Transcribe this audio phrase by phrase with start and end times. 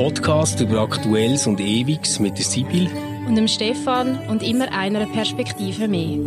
[0.00, 2.88] Podcast über Aktuelles und Ewiges mit der Sibyl
[3.28, 6.18] und dem Stefan und immer einer Perspektive mehr.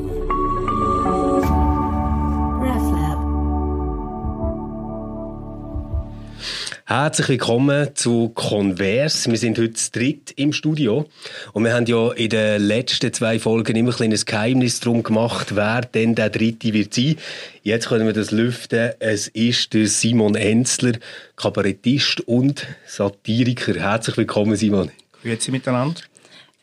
[6.96, 9.32] Herzlich willkommen zu Converse.
[9.32, 11.10] Wir sind heute dritt im Studio.
[11.52, 15.56] Und wir haben ja in den letzten zwei Folgen immer ein kleines Geheimnis darum gemacht,
[15.56, 17.16] wer denn der Dritte wird sein.
[17.64, 18.92] Jetzt können wir das lüften.
[19.00, 20.92] Es ist der Simon Enzler,
[21.36, 23.74] Kabarettist und Satiriker.
[23.74, 24.92] Herzlich willkommen, Simon.
[25.24, 26.00] Grüezi miteinander.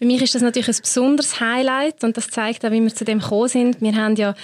[0.00, 3.04] Für mich ist das natürlich ein besonderes Highlight und das zeigt auch, wie wir zu
[3.04, 3.82] dem gekommen sind.
[3.82, 4.34] Wir haben ja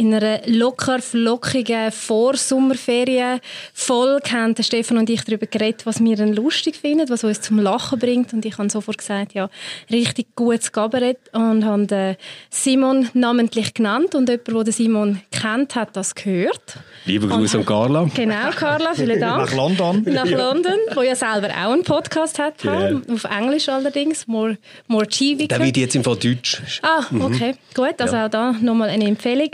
[0.00, 3.38] in einer locker flockigen Vorsommerferien
[3.74, 7.58] Folge haben Stefan und ich darüber geredet, was wir dann lustig finden, was uns zum
[7.58, 9.50] Lachen bringt und ich habe sofort gesagt, ja,
[9.90, 12.16] richtig gutes Kabarett und habe
[12.48, 16.78] Simon namentlich genannt und jemand, der Simon kennt, hat das gehört.
[17.04, 18.08] Liebe Grüße an Carla.
[18.14, 19.50] Genau, Carla, vielen Dank.
[19.50, 20.02] Nach London.
[20.06, 22.98] Nach London, wo ja selber auch einen Podcast hat, yeah.
[23.12, 24.56] auf Englisch allerdings, More,
[24.88, 25.46] more TV.
[25.46, 26.62] Der wird jetzt im Fall Deutsch.
[26.80, 27.74] Ah, okay, mhm.
[27.74, 28.26] gut, also ja.
[28.26, 29.50] auch da nochmal eine Empfehlung.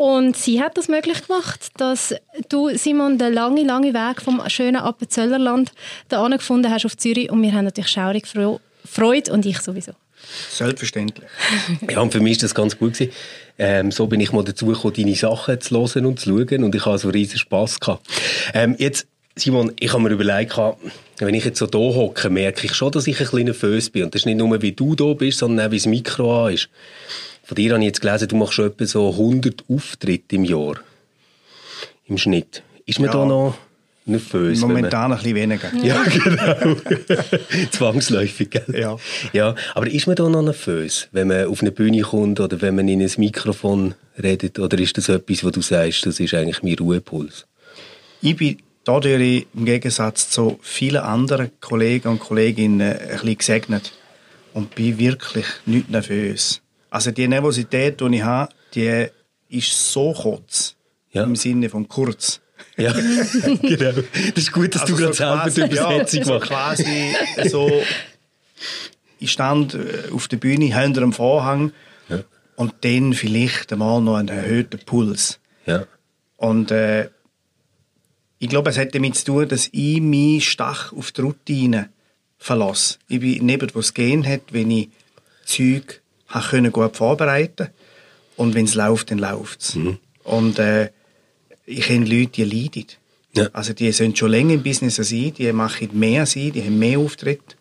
[0.00, 2.14] Und sie hat das möglich gemacht, dass
[2.48, 5.72] du, Simon, den langen, langen Weg vom schönen Appenzöllerland
[6.08, 7.30] da gefunden hast auf Zürich.
[7.30, 9.92] Und wir haben natürlich schaurig Freude und ich sowieso.
[10.48, 11.28] Selbstverständlich.
[11.90, 12.96] ja, und für mich war das ganz gut.
[13.58, 16.64] Ähm, so bin ich mal dazu gekommen, deine Sachen zu hören und zu schauen.
[16.64, 18.06] Und ich habe so riesen Spass gehabt.
[18.54, 19.06] Ähm, jetzt,
[19.36, 20.56] Simon, ich habe mir überlegt,
[21.18, 24.04] wenn ich jetzt so hier hocke, merke ich schon, dass ich ein kleiner Föß bin.
[24.04, 26.54] Und das ist nicht nur, wie du da bist, sondern auch, wie das Mikro an
[26.54, 26.70] ist.
[27.50, 30.76] Von dir habe ich jetzt gelesen, du machst schon etwa so 100 Auftritte im Jahr.
[32.06, 32.62] Im Schnitt.
[32.86, 33.12] Ist man ja.
[33.12, 33.58] da noch
[34.04, 34.60] nervös?
[34.60, 35.68] Momentan ein bisschen weniger.
[35.82, 36.76] Ja, genau.
[37.72, 38.66] Zwangsläufig, gell?
[38.72, 38.96] Ja.
[39.32, 39.56] ja.
[39.74, 42.86] Aber ist man da noch nervös, wenn man auf eine Bühne kommt oder wenn man
[42.86, 44.60] in ein Mikrofon redet?
[44.60, 47.48] Oder ist das etwas, wo du sagst, das ist eigentlich mein Ruhepuls?
[48.22, 53.92] Ich bin dadurch im Gegensatz zu vielen anderen Kollegen und Kolleginnen ein bisschen gesegnet
[54.54, 56.62] und bin wirklich nicht nervös.
[56.90, 59.06] Also die Nervosität, die ich habe, die
[59.48, 60.76] ist so kurz.
[61.12, 61.24] Ja.
[61.24, 62.40] Im Sinne von kurz.
[62.76, 62.92] Ja,
[63.62, 63.92] genau.
[64.34, 66.48] Das ist gut, dass also du gerade selber die Übersetzung ja, machst.
[66.48, 67.16] So quasi
[67.48, 67.82] so,
[69.18, 71.72] ich stand äh, auf der Bühne hinter dem Vorhang
[72.08, 72.20] ja.
[72.56, 75.40] und dann vielleicht einmal noch einen erhöhten Puls.
[75.66, 75.86] Ja.
[76.36, 77.10] Und äh,
[78.38, 81.90] ich glaube, es hat damit zu tun, dass ich mich stark auf die Routine
[82.38, 82.98] verlasse.
[83.08, 84.88] Ich bin neben, was gehen hat, wenn ich
[85.44, 86.00] Zeug
[86.32, 87.68] können gut vorbereiten
[88.36, 89.74] und wenn es läuft, dann läuft es.
[89.74, 89.98] Mhm.
[90.24, 90.90] Und äh,
[91.66, 92.86] ich kenne Leute, die leiden.
[93.34, 93.48] Ja.
[93.52, 96.62] Also die sind schon länger im Business als ich, die machen mehr als ich, die
[96.62, 97.56] haben mehr Auftritte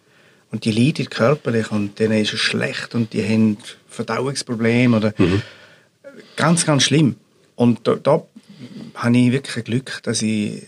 [0.52, 5.41] und die leiden körperlich und denen ist es schlecht und die haben Verdauungsprobleme oder mhm.
[6.35, 7.16] ganz, ganz schlimm.
[7.56, 8.24] Und da, da
[8.96, 10.63] habe ich wirklich Glück, dass ich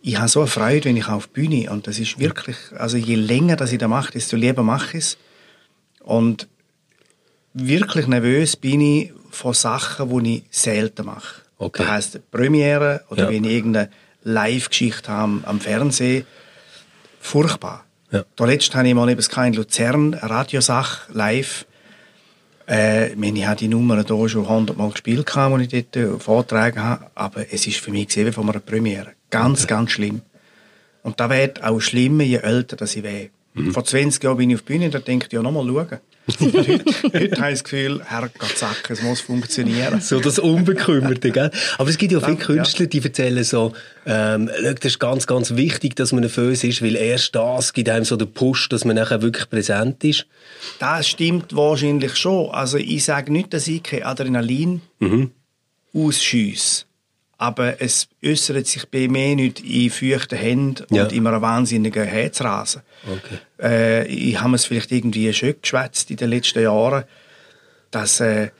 [0.00, 2.96] ich habe so eine Freude, wenn ich auf die Bühne und das ist wirklich, also
[2.96, 5.18] je länger dass ich das mache, desto lieber mache ich es.
[6.00, 6.48] Und
[7.54, 11.42] wirklich nervös bin ich von Sachen, die ich selten mache.
[11.58, 11.82] Okay.
[11.82, 13.30] Das heisst, Premiere oder ja.
[13.30, 13.90] wenn ich irgendeine
[14.22, 16.24] Live-Geschichte habe am Fernsehen,
[17.20, 17.84] furchtbar.
[18.10, 18.24] Ja.
[18.36, 21.66] Da letzte habe ich mal eben in Luzern eine Radiosache live.
[22.68, 27.06] Äh, ich habe die Nummer hier schon hundertmal gespielt, als ich dort äh, vortragen habe,
[27.14, 29.12] aber es ist für mich gesehen von einer Premiere.
[29.30, 29.74] Ganz, okay.
[29.74, 30.22] ganz schlimm.
[31.02, 33.30] Und da wird auch schlimmer, je älter ich werde.
[33.54, 33.72] Mhm.
[33.72, 36.00] Vor 20 Jahren bin ich auf die Bühne und da denke ich, ja, nochmal schauen.
[36.40, 38.54] heute, heute ich das Gefühl, Herrgott,
[38.88, 40.00] es muss funktionieren.
[40.00, 41.50] So das Unbekümmerte, gell?
[41.78, 43.72] Aber es gibt ja viele Künstler, die erzählen so,
[44.06, 48.04] ähm, das ist ganz, ganz wichtig, dass man nervös ist, weil erst das gibt einem
[48.04, 50.26] so den Push, dass man nachher wirklich präsent ist.
[50.78, 52.50] Das stimmt wahrscheinlich schon.
[52.50, 55.30] Also ich sage nicht, dass ich kein Adrenalin mhm.
[55.94, 56.87] ausschiesse
[57.38, 61.04] aber es äußert sich bei mir nicht in feuchten Händen ja.
[61.04, 62.82] und in einem wahnsinnigen Herzrasen.
[63.06, 63.38] Okay.
[63.62, 67.04] Äh, ich habe es vielleicht irgendwie schön geschwätzt in den letzten Jahren,
[67.92, 68.50] dass äh,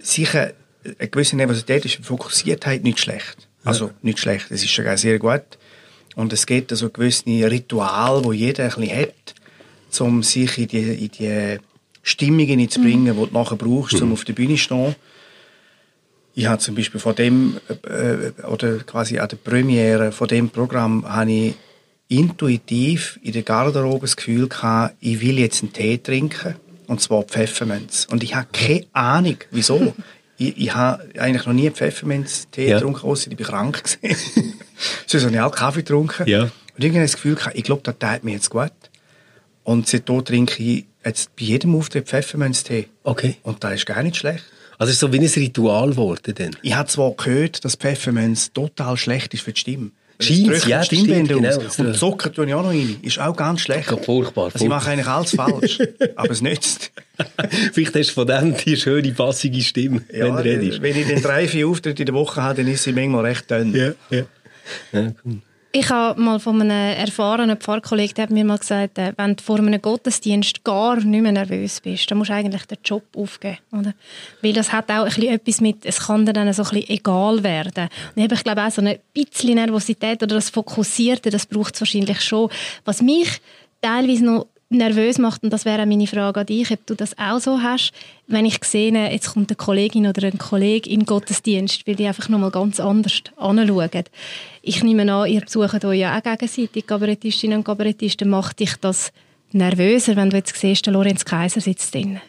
[0.00, 0.52] sicher
[0.84, 3.48] eine gewisse Nervosität ist, Fokussiertheit nicht schlecht.
[3.64, 3.94] Also ja.
[4.02, 5.58] nicht schlecht, es ist sogar sehr gut.
[6.14, 9.34] Und es gibt also gewisse Ritual, wo jeder ein bisschen hat,
[9.98, 11.58] um sich in die, in die
[12.02, 13.20] Stimmung hineinzubringen, mhm.
[13.20, 14.14] die du nachher brauchst, um mhm.
[14.14, 14.94] auf der Bühne zu stehen.
[16.38, 21.04] Ich habe zum Beispiel von dem, äh, oder quasi an der Premiere von dem Programm,
[21.12, 21.54] habe ich
[22.06, 26.54] intuitiv in der Garderobe das Gefühl gehabt, ich will jetzt einen Tee trinken,
[26.86, 28.06] und zwar Pfefferminz.
[28.08, 29.96] Und ich habe keine Ahnung, wieso.
[30.38, 32.76] ich, ich habe eigentlich noch nie Pfefferminz-Tee ja.
[32.76, 34.54] getrunken, außer ich bin krank gewesen.
[35.08, 36.28] Sonst habe ich auch Kaffee getrunken.
[36.28, 36.42] Ja.
[36.42, 38.70] Und irgendwie das Gefühl gehabt, ich glaube, das tut mir jetzt gut.
[39.64, 42.86] Und seitdem trinke ich jetzt bei jedem Auftritt Pfefferminz-Tee.
[43.02, 43.38] Okay.
[43.42, 44.44] Und das ist gar nicht schlecht.
[44.78, 46.56] Also es ist so wie ein Ritual geworden denn?
[46.62, 49.90] Ich habe zwar gehört, dass Pfefferminz total schlecht ist für die Stimme.
[50.20, 51.28] Scheint's, ja, stimmt, aus.
[51.28, 51.88] genau.
[51.88, 52.96] Und Zucker tue ich auch noch rein.
[53.02, 53.86] Ist auch ganz schlecht.
[53.88, 55.78] Gott, furchtbar, Also ich mache eigentlich alles falsch.
[56.16, 56.90] aber es nützt.
[57.72, 60.82] Vielleicht hast du von dem die schöne, passige Stimme, wenn Ja, du redest.
[60.82, 63.48] wenn ich den drei, vier Auftritte in der Woche habe, dann ist sie manchmal recht
[63.48, 63.72] dünn.
[63.74, 64.24] Ja, ja.
[64.92, 65.38] ja cool.
[65.70, 69.44] Ich habe mal von einem erfahrenen Pfarrkollegen, der hat mir mal gesagt, äh, wenn du
[69.44, 73.58] vor einem Gottesdienst gar nicht mehr nervös bist, dann musst du eigentlich den Job aufgeben.
[73.72, 73.92] Oder?
[74.40, 76.88] Weil das hat auch ein bisschen etwas mit, es kann dir dann so ein bisschen
[76.88, 77.88] egal werden.
[78.16, 81.82] Und ich ich glaube, auch so ein bisschen Nervosität oder das Fokussierte, das braucht es
[81.82, 82.48] wahrscheinlich schon.
[82.86, 83.28] Was mich
[83.82, 87.38] teilweise noch nervös macht, und das wäre meine Frage an dich, ob du das auch
[87.38, 87.92] so hast,
[88.26, 92.06] wenn ich sehe, jetzt kommt eine Kollegin oder ein Kollege in den Gottesdienst, weil die
[92.06, 94.04] einfach nochmal ganz anders anschauen.
[94.62, 98.28] Ich nehme an, ihr besucht euch ja auch gegenseitig, Kabarettistinnen und Kabarettisten.
[98.28, 99.12] Macht dich das
[99.52, 102.20] nervöser, wenn du jetzt siehst, der Lorenz Kaiser sitzt drin?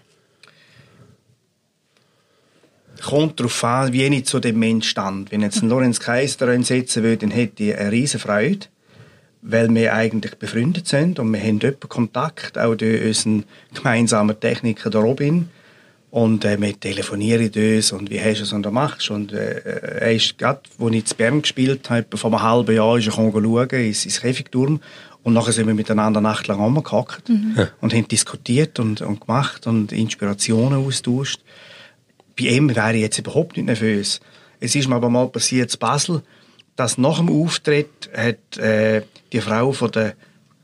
[3.01, 5.31] Kommt darauf an, wie ich zu dem Mensch stand.
[5.31, 8.67] Wenn jetzt ein Lorenz Kaiser da setzen würde, dann hätte ich eine riesen Freude,
[9.41, 14.89] weil wir eigentlich befreundet sind und wir haben öppen Kontakt, auch durch unseren gemeinsamen Techniker,
[14.89, 15.49] der Robin.
[16.11, 19.59] Und äh, wir telefonieren uns und wie hast du es und was machst Und äh,
[19.99, 23.11] er ist gerade, als ich zu Bern gespielt habe, vor einem halben Jahr, ist er
[23.11, 24.79] schauen, ins, ins Käfigturm.
[25.21, 27.29] Und nachher sind wir miteinander nachtlang rumgehackt
[27.81, 31.41] und haben diskutiert und, und gemacht und Inspirationen austauscht.
[32.39, 34.21] Bei ihm wäre ich jetzt überhaupt nicht nervös.
[34.59, 36.23] Es ist mir aber mal passiert in Basel,
[36.79, 39.01] dass nach dem Auftritt hat äh,
[39.33, 40.13] die Frau von der,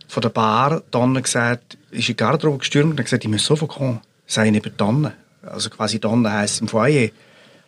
[0.07, 3.45] von der Bar dann gesagt, ist in die Garderobe gestürmt und hat gesagt, ich muss
[3.45, 4.01] sofort kommen.
[4.25, 5.13] Sei neben Donne.
[5.43, 7.09] Also quasi Donne heisst im Foyer.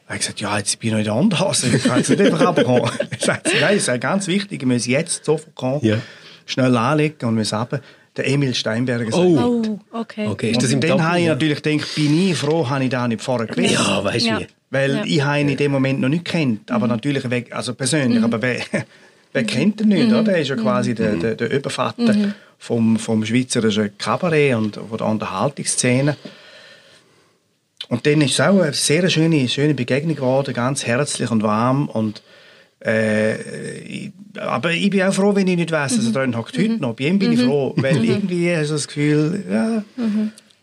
[0.08, 2.22] Er hat gesagt, ja, jetzt bin ich noch in der Andhase, ich kann jetzt nicht
[2.22, 2.90] einfach runterkommen.
[3.12, 5.98] Er sagt, nein, es ist ganz wichtig, ich muss jetzt sofort kommen, Ja.
[6.46, 7.82] schnell anlegen und muss runter.
[8.16, 9.62] Der Emil Steinberger sagt, Oh.
[9.92, 10.28] Oh, okay.
[10.28, 12.90] Okay, ist und das im dann habe ich natürlich gedacht, bin ich froh, habe ich
[12.90, 13.74] da nicht vorher gewusst.
[13.74, 14.40] Ja, weißt du Ja.
[14.40, 14.48] wie?
[14.70, 15.04] Weil Ja.
[15.06, 18.42] ich habe ihn in dem Moment noch nicht kennt, aber natürlich weg, also persönlich, aber
[18.42, 18.58] wer,
[19.34, 20.34] wer kennt ihn nicht, oder?
[20.34, 25.08] Er ist ja quasi der, der, der Übervater vom, vom schweizerischen Kabarett und von der
[25.08, 26.18] Unterhaltungsszene.
[27.90, 31.88] Und dann ist es auch eine sehr schöne, schöne Begegnung geworden, ganz herzlich und warm
[31.88, 32.22] und
[32.86, 36.58] äh, ich, aber ich bin auch froh, wenn ich nicht weiss, dass er drin hockt
[36.58, 36.94] heute noch.
[36.96, 39.84] Bei ihm bin ich froh, weil irgendwie hast du das Gefühl, ja,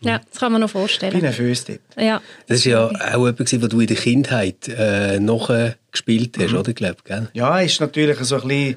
[0.04, 1.20] Ja, das kann man noch ich bin vorstellen.
[1.20, 1.80] nervös dort.
[1.96, 2.20] Ja.
[2.46, 6.52] Das war ja auch etwas, was du in der Kindheit äh, noch äh, gespielt hast,
[6.54, 6.72] oder?
[6.72, 7.28] Glaub, gell?
[7.32, 8.76] Ja, ist natürlich so ein bisschen,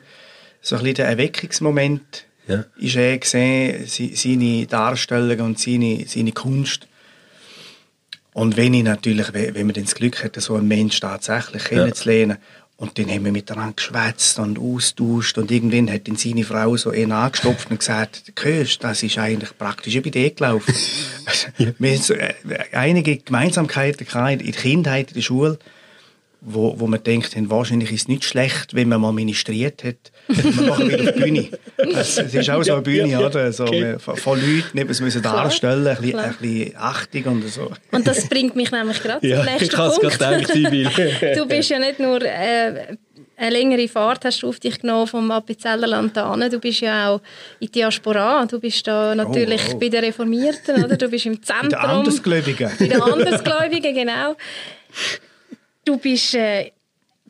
[0.61, 2.25] so ein bisschen der Erweckungsmoment.
[2.47, 2.63] Ja.
[2.77, 6.87] Ist er gesehen, se- seine Darstellung und seine, seine Kunst.
[8.33, 12.37] Und wenn ich natürlich, wenn wenn man das Glück hat, so einen Mensch tatsächlich kennenzulernen,
[12.77, 15.39] und dann haben wir miteinander geschwätzt und austauscht.
[15.39, 19.57] Und irgendwann hat dann seine Frau so ihn angestopft und gesagt, hörst, das ist eigentlich
[19.57, 20.75] praktisch über die gelaufen.
[21.57, 22.35] Wir haben so, äh,
[22.71, 25.57] einige Gemeinsamkeiten in der Kindheit, in der Schule,
[26.41, 30.65] wo, wo man denkt, wahrscheinlich ist es nicht schlecht, wenn man mal ministriert hat, man
[30.65, 31.49] nachher wieder auf die Bühne.
[31.77, 33.51] Es, es ist auch so eine Bühne, Ja, ja, oder?
[33.51, 33.97] So, okay.
[33.99, 37.71] von, Leuten, eben, es müssen darstellen, ein bisschen, ein bisschen Achtung und so.
[37.91, 40.19] Und das bringt mich nämlich gerade Ja, zum nächsten ich es Punkt.
[40.19, 41.35] gerade gedacht, Sibyl.
[41.35, 42.97] du bist ja nicht nur äh,
[43.37, 46.49] eine längere Fahrt hast du auf dich genommen vom Appenzellerland hin.
[46.49, 47.21] Du bist ja auch
[47.59, 48.45] in Diaspora.
[48.47, 49.77] Du bist da natürlich oh.
[49.77, 50.97] bei den Reformierten, oder?
[50.97, 51.69] Du bist im Zentrum.
[51.71, 52.71] Bei den Andersgläubigen.
[52.79, 54.35] Bei den Andersgläubigen, genau.
[55.85, 56.71] Du bist äh,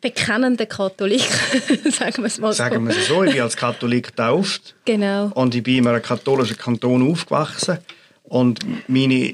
[0.02, 1.22] bekennender Katholik,
[1.92, 2.58] sagen wir es mal so.
[2.58, 5.32] Sagen wir es so, ich bin als Katholik getauft Genau.
[5.34, 7.80] und ich bin in einem katholischen Kanton aufgewachsen
[8.24, 9.34] und meine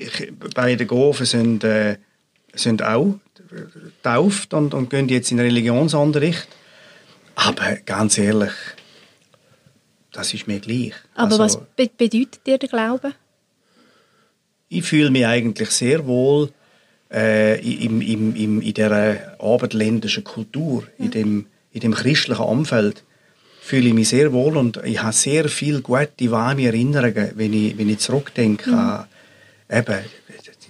[0.56, 1.98] beiden Gofen sind, äh,
[2.54, 3.16] sind auch
[4.02, 6.48] getauft und, und gehen jetzt in Religionsunterricht.
[7.36, 8.52] Aber ganz ehrlich,
[10.12, 10.94] das ist mir gleich.
[11.16, 13.14] Aber Also, was be bedeutet dir der Glaube?
[14.70, 16.52] ich fühle mich eigentlich sehr wohl
[17.14, 23.04] äh, im, im, im, in dieser abendländischen Kultur, in, dem, in dem christlichen Umfeld,
[23.62, 27.78] fühle ich mich sehr wohl und ich habe sehr viele gute, warme Erinnerungen, wenn ich,
[27.78, 29.06] wenn ich zurückdenke an
[29.70, 30.00] eben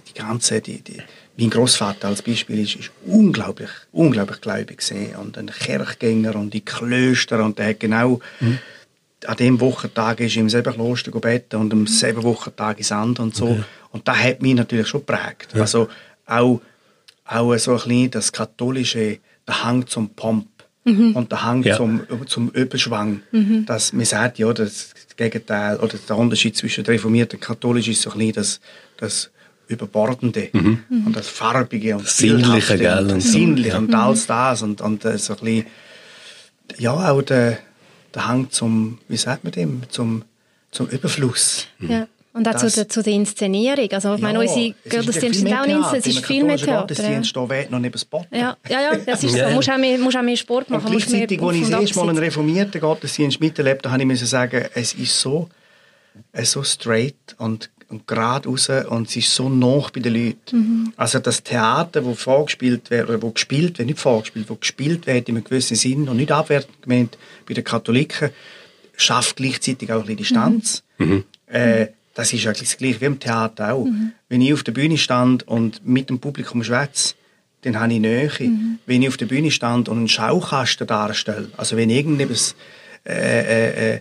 [0.08, 1.02] die ganze, die, die,
[1.36, 6.64] mein Großvater als Beispiel ist, ist unglaublich, unglaublich gläubig gesehen und ein Kirchgänger und die
[6.64, 8.20] Klöster und der hat genau
[9.26, 13.34] an dem Wochentag ist im selben Kloster gebeten und am selben Wochentag ins andere und
[13.34, 13.64] so.
[13.90, 15.54] Und das hat mich natürlich schon geprägt.
[15.54, 15.88] Also
[16.26, 16.60] auch,
[17.26, 20.46] auch so ein bisschen das katholische, der Hang zum Pomp
[20.84, 21.76] und der Hang Ja.
[21.76, 23.22] zum, zum Überschwang.
[23.66, 28.10] Dass man sagt, ja, das Gegenteil oder der Unterschied zwischen reformiert und katholisch ist so
[28.10, 28.60] ein bisschen das,
[28.98, 29.30] das
[29.66, 33.30] Überbordende und das Farbige und Das Sinnliche, gell, und und das so.
[33.38, 33.78] Sinnliche Ja.
[33.78, 35.66] und alles das und, und so ein bisschen
[36.78, 37.58] ja, auch der,
[38.14, 40.24] der Hang zum, wie sagt man dem, zum,
[40.70, 41.66] zum Überfluss.
[41.80, 42.06] Ja.
[42.34, 43.88] Und auch zu der, zu der Inszenierung.
[43.92, 45.94] Also, ich meine, unsere Gottesdienste sind auch Inszenierung.
[45.94, 46.80] Es ist viel mehr Theater.
[46.80, 48.26] Gottesdienst, da weht noch neben Spot.
[48.32, 49.38] Ja, ja, ja, das ist so.
[49.38, 50.86] Du musst auch mehr, musst auch mehr Sport machen.
[50.86, 54.94] Und gleichzeitig, als ich das erste Mal einen reformierten Gottesdienst miterlebt habe, ich sagen, es
[54.94, 55.48] ist so,
[56.42, 60.56] so straight und, und gerade raus und es ist so nah bei den Leuten.
[60.56, 60.92] Mhm.
[60.96, 65.28] Also das Theater, das vorgespielt wird, oder wo gespielt wird, nicht vorgespielt, wo gespielt wird
[65.28, 68.30] in einem gewissen Sinn und nicht abwertend gemeint bei den Katholiken,
[68.96, 70.82] schafft gleichzeitig auch ein bisschen Distanz.
[70.98, 71.22] Mhm.
[71.46, 73.84] Äh, das ist eigentlich das Gleiche wie im Theater auch.
[73.84, 74.12] Mhm.
[74.28, 77.14] Wenn ich auf der Bühne stand und mit dem Publikum schwätze,
[77.62, 78.30] dann habe ich Nähe.
[78.38, 78.78] Mhm.
[78.86, 82.54] Wenn ich auf der Bühne stand und einen Schaukasten darstelle, also wenn irgendetwas
[83.04, 84.00] äh, äh, äh,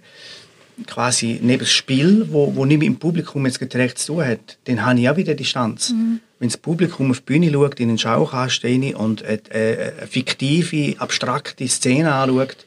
[0.85, 4.57] quasi neben das Spiel, wo, wo nicht mit dem Publikum jetzt direkt zu tun hat,
[4.65, 5.91] dann habe ich auch wieder Distanz.
[5.91, 6.19] Mhm.
[6.39, 10.99] Wenn das Publikum auf die Bühne schaut, in einen Schaukasten rein und eine, eine fiktive,
[10.99, 12.65] abstrakte Szene anschaut,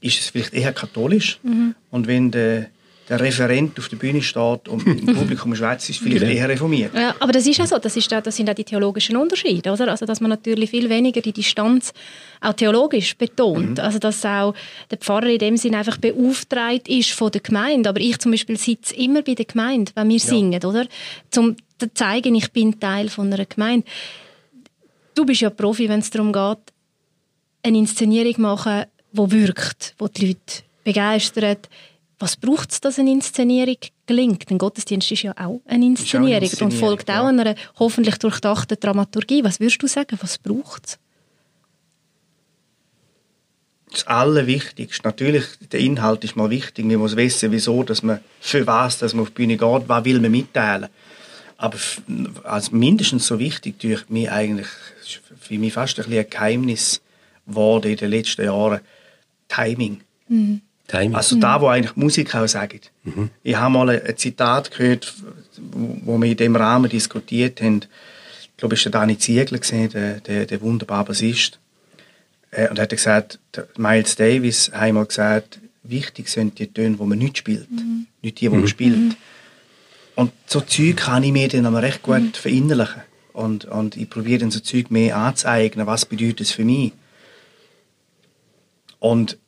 [0.00, 1.38] ist es vielleicht eher katholisch.
[1.42, 1.74] Mhm.
[1.90, 2.66] Und wenn der
[3.08, 6.94] der Referent auf der Bühne steht und im Publikum schwätzt, ist vielleicht eher reformiert.
[6.94, 9.88] Ja, aber das ist ja so, das, ist, das sind auch die theologischen Unterschiede, oder?
[9.88, 11.92] Also, dass man natürlich viel weniger die Distanz
[12.40, 13.78] auch theologisch betont.
[13.78, 13.84] Mhm.
[13.84, 14.54] Also, dass auch
[14.90, 17.90] der Pfarrer in dem Sinne einfach beauftragt ist von der Gemeinde.
[17.90, 20.24] Aber ich zum Beispiel sitze immer bei der Gemeinde, wenn wir ja.
[20.24, 20.86] singen, oder?
[21.30, 23.86] Zum zu zeigen, ich bin Teil von einer Gemeinde.
[25.14, 26.58] Du bist ja Profi, wenn es darum geht,
[27.62, 31.68] eine Inszenierung machen, die wirkt, die die Leute begeistert,
[32.18, 34.50] was braucht es, dass eine Inszenierung gelingt?
[34.50, 37.22] Ein Gottesdienst ist ja auch eine Inszenierung, auch eine Inszenierung und folgt ja.
[37.22, 39.42] auch einer hoffentlich durchdachten Dramaturgie.
[39.44, 40.98] Was würdest du sagen, was braucht es?
[43.90, 46.84] Das Allerwichtigste, natürlich, der Inhalt ist mal wichtig.
[46.84, 50.04] Man muss wissen, wieso, dass man, für was dass man auf die Bühne geht, was
[50.04, 50.88] will man mitteilen.
[51.56, 51.78] Aber
[52.42, 54.66] als mindestens so wichtig, durch mich eigentlich,
[55.40, 57.00] für mich fast ein, ein Geheimnis
[57.46, 58.80] geworden in den letzten Jahren,
[59.48, 60.00] Timing.
[60.28, 60.60] Mhm.
[60.86, 61.14] Timing.
[61.14, 62.80] Also da, wo eigentlich Musik auch sagen.
[63.04, 63.30] Mhm.
[63.42, 65.14] Ich habe mal ein Zitat gehört,
[65.56, 67.82] wo wir in dem Rahmen diskutiert haben.
[68.42, 71.58] Ich glaube, es war Dani Ziegler, der, der, der wunderbare Bassist.
[72.50, 73.38] Äh, und er hat gesagt,
[73.76, 78.06] Miles Davis hat einmal gesagt, wichtig sind die Töne, die man nicht spielt, mhm.
[78.22, 78.68] nicht die, die man mhm.
[78.68, 78.96] spielt.
[78.96, 79.16] Mhm.
[80.16, 82.32] Und so Zeug kann ich mir dann aber recht gut mhm.
[82.32, 83.02] verinnerlichen.
[83.32, 86.92] Und, und ich probiere dann so Zeug mehr anzueignen, was bedeutet es für mich.
[89.00, 89.38] Und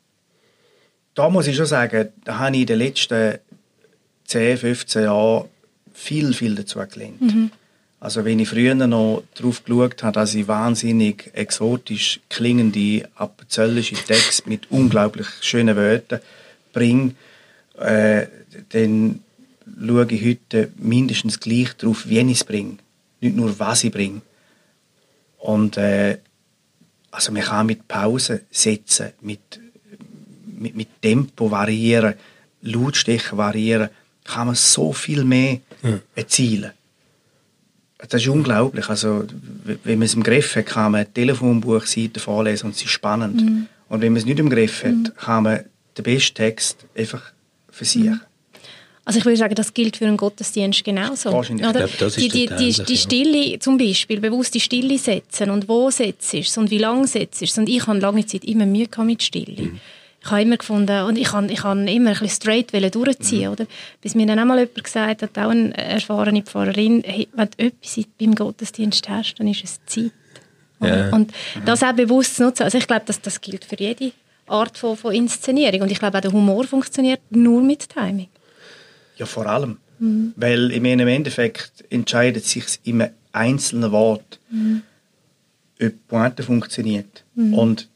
[1.17, 3.39] da muss ich schon sagen, da habe ich in den letzten
[4.27, 5.49] 10, 15 Jahren
[5.93, 7.21] viel, viel dazu gelernt.
[7.21, 7.51] Mhm.
[7.99, 14.49] Also wenn ich früher noch darauf geschaut habe, dass ich wahnsinnig exotisch klingende, appenzellische Texte
[14.49, 16.21] mit unglaublich schönen Wörtern
[16.73, 17.15] bringe,
[17.79, 18.27] äh,
[18.69, 19.21] dann
[19.85, 22.77] schaue ich heute mindestens gleich darauf, wie ich es bringe.
[23.23, 24.21] Nicht nur, was ich bringe.
[25.39, 26.19] Und äh,
[27.11, 29.59] also man kann mit Pausen setzen, mit
[30.59, 32.15] mit, mit Tempo variieren,
[32.63, 33.91] Lautstärke variieren,
[34.25, 35.99] kann man so viel mehr ja.
[36.15, 36.73] erzielen.
[37.99, 38.89] Das ist unglaublich.
[38.89, 39.25] Also,
[39.85, 43.41] wenn man es im Griff hat, kann man Telefonbuchseiten vorlesen und sie ist spannend.
[43.41, 43.67] Mhm.
[43.89, 45.13] Und wenn man es nicht im Griff hat, mhm.
[45.17, 45.61] kann man
[45.97, 47.23] den besten Text einfach
[47.71, 48.15] versichern.
[48.15, 48.21] Mhm.
[49.07, 51.33] Also ich würde sagen, das gilt für einen Gottesdienst genauso.
[51.33, 51.67] Wahrscheinlich.
[51.67, 51.87] Oder?
[51.87, 56.35] Ja, die, die, die, die, Stille zum Beispiel, bewusst die Stille setzen und wo setzt
[56.35, 57.57] es und wie lange setzt es.
[57.57, 59.63] Und ich habe lange Zeit immer Mühe mit Stille.
[59.63, 59.81] Mhm
[60.27, 63.53] ich habe immer gefunden, und ich habe, ich habe immer ein bisschen straight durchziehen, mhm.
[63.53, 63.67] oder?
[64.01, 68.05] Bis mir dann einmal jemand gesagt hat, auch eine erfahrene Pfarrerin, hey, wenn du etwas
[68.19, 70.13] beim Gottesdienst hast, dann ist es Zeit.
[70.81, 71.11] Ja.
[71.11, 71.33] Und
[71.65, 72.65] das auch bewusst zu nutzen.
[72.65, 74.13] Also ich glaube, dass das gilt für jede
[74.47, 75.83] Art von, von Inszenierung.
[75.83, 78.29] Und ich glaube auch der Humor funktioniert nur mit Timing.
[79.17, 79.79] Ja, vor allem.
[79.99, 80.35] Mhm.
[80.37, 84.83] Weil im Endeffekt entscheidet sich im einzelnen Wort, mhm.
[85.81, 87.25] ob Pointe funktioniert.
[87.35, 87.55] Mhm.
[87.55, 87.89] Und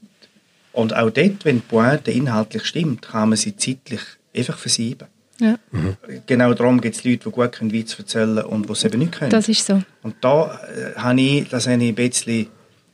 [0.73, 4.01] und auch dort, wenn die Pointe inhaltlich stimmt, kann man sie zeitlich
[4.35, 5.09] einfach versieben.
[5.41, 5.59] Ja.
[5.73, 5.97] Mhm.
[6.27, 9.13] Genau darum gibt es Leute, die gut können Witz erzählen und die es eben nicht
[9.13, 9.31] können.
[9.31, 9.83] Das ist so.
[10.03, 12.47] Und da äh, habe ich, das habe ich ein bisschen,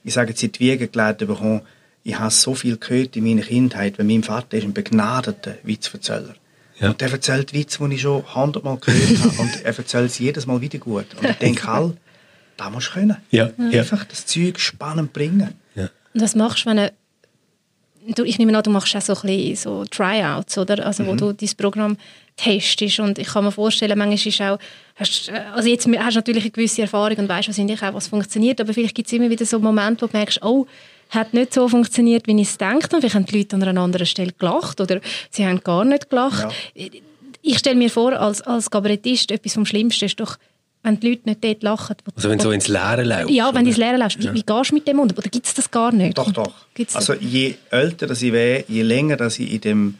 [0.04, 1.62] ich sage jetzt in die Wiege gelegt bekommen,
[2.04, 6.36] ich habe so viel gehört in meiner Kindheit, weil mein Vater ist ein begnadeter Witzverzähler.
[6.78, 6.90] Ja.
[6.90, 9.38] Und der erzählt Witze, die ich schon hundertmal gehört habe.
[9.42, 11.06] Und er erzählt sie jedes Mal wieder gut.
[11.20, 11.96] Und ich denke halt,
[12.56, 13.16] da musst du können.
[13.30, 13.50] Ja.
[13.58, 15.54] Einfach das Zeug spannend bringen.
[15.74, 15.88] Ja.
[16.14, 16.92] Und was machst du, wenn eine
[18.14, 20.84] du, ich nehme an, du machst auch so ein bisschen so Tryouts, oder?
[20.84, 21.08] Also, mhm.
[21.08, 21.96] wo du dein Programm
[22.36, 23.00] testest.
[23.00, 24.58] Und ich kann mir vorstellen, manchmal ist auch,
[24.96, 28.60] hast, also jetzt hast du natürlich eine gewisse Erfahrung und weißt wahrscheinlich auch, was funktioniert,
[28.60, 30.66] aber vielleicht gibt es immer wieder so Momente, wo du merkst, oh,
[31.10, 32.94] hat nicht so funktioniert, wie ich es denke.
[32.94, 36.10] Und vielleicht haben die Leute an einer anderen Stelle gelacht oder sie haben gar nicht
[36.10, 36.48] gelacht.
[36.74, 36.86] Ja.
[37.42, 40.36] Ich stelle mir vor, als, als Kabarettist, etwas vom Schlimmsten ist doch,
[40.86, 41.96] wenn die Leute nicht dort lachen.
[42.14, 43.30] Also wenn du so ins Leere läufst?
[43.30, 44.18] Ja, wenn du ins Leere läufst.
[44.20, 44.34] Wie, ja.
[44.34, 45.08] wie gehst du mit dem um?
[45.08, 46.16] Oder gibt es das gar nicht?
[46.16, 46.54] Doch, doch.
[46.74, 49.94] Gibt's also je älter ich wäre, je länger dass ich in dem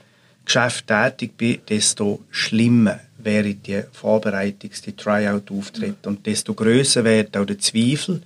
[0.45, 6.09] Geschäft tätig bin, desto schlimmer während die Vorbereitungs-, die Tryout-Auftritte.
[6.09, 8.23] Und desto grösser wird auch der Zweifel,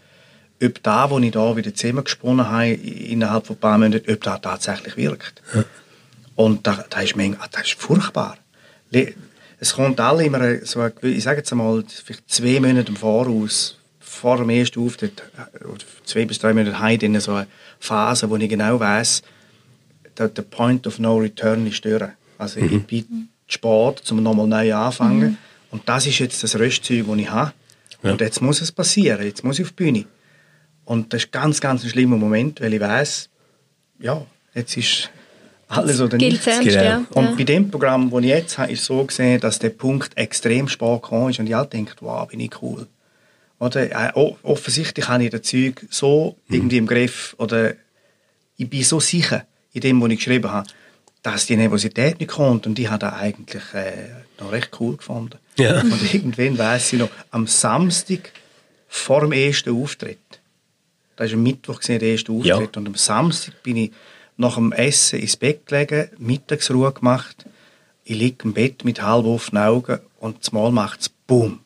[0.63, 4.41] ob da, wo ich da wieder zusammengesponnen habe, innerhalb von ein paar Monaten, ob das
[4.43, 5.41] tatsächlich wirkt.
[5.55, 5.65] Ja.
[6.37, 8.37] Und da, da ist manchmal, das ist furchtbar.
[9.63, 14.39] Es kommt alle immer so, ich sage jetzt einmal, vielleicht zwei Monate im Voraus, vor
[14.39, 15.23] dem ersten Auftritt,
[15.63, 17.47] oder zwei bis drei Monate heim, in so eine
[17.79, 19.23] Phase, wo ich genau weiß,
[20.17, 22.03] der, der Point of No Return ist durch.
[22.39, 22.77] Also mhm.
[22.77, 25.21] ich bin Sport, um nochmal neu anfangen.
[25.21, 25.37] Mhm.
[25.71, 27.53] Und das ist jetzt das Röstzeug, das ich habe.
[28.03, 28.13] Ja.
[28.13, 30.05] Und jetzt muss es passieren, jetzt muss ich auf die Bühne.
[30.87, 33.29] Und das ist ganz, ganz ein schlimmer Moment, weil ich weiß,
[33.99, 34.25] ja,
[34.55, 35.11] jetzt ist
[35.71, 36.47] alles oder nichts.
[36.47, 36.83] Ernst, genau.
[36.83, 37.05] ja.
[37.11, 37.35] Und ja.
[37.37, 40.69] bei dem Programm, das ich jetzt habe, ist es so gesehen, dass der Punkt extrem
[40.69, 42.87] spät gekommen ist und ich halt denke, wow, bin ich cool.
[43.59, 44.13] Oder äh,
[44.43, 46.55] offensichtlich habe ich das Zeug so mhm.
[46.55, 47.75] irgendwie im Griff oder
[48.57, 50.69] ich bin so sicher in dem, was ich geschrieben habe,
[51.23, 54.09] dass die Nervosität nicht kommt und ich habe das eigentlich äh,
[54.41, 55.39] noch recht cool gefunden.
[55.59, 55.83] Ja.
[55.83, 58.33] Und irgendwann weiß ich noch, am Samstag
[58.89, 60.19] vor dem ersten Auftritt,
[61.17, 62.81] da war am Mittwoch der erste Auftritt ja.
[62.81, 63.93] und am Samstag bin ich
[64.41, 67.45] nach dem Essen ins Bett gelegen, Mittagsruhe gemacht.
[68.05, 71.61] Ich liege im Bett mit halb offenen Augen und zumal macht es Boom.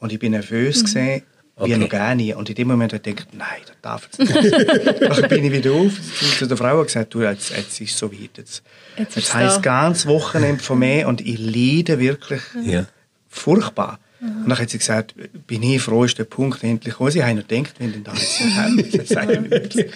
[0.00, 0.84] Und ich bin nervös mhm.
[0.84, 1.22] gesehen,
[1.58, 1.78] wie okay.
[1.78, 2.34] noch gar nie.
[2.34, 4.34] Und in dem Moment habe ich gedacht, nein, das darf es nicht.
[5.00, 5.92] Dann bin ich wieder auf
[6.38, 8.36] zu der Frau und gesagt, du, jetzt, jetzt ist es so weit.
[8.36, 8.62] Jetzt,
[8.98, 12.86] jetzt, jetzt heisst ganz Wochenende von mir und ich leide wirklich ja.
[13.28, 14.00] furchtbar.
[14.22, 15.14] Und dann hat sie gesagt,
[15.48, 17.10] bin ich froh, ist der Punkt endlich gekommen.
[17.10, 19.10] Sie haben noch gedacht, wenn denn da jetzt
[19.50, 19.90] wirklich.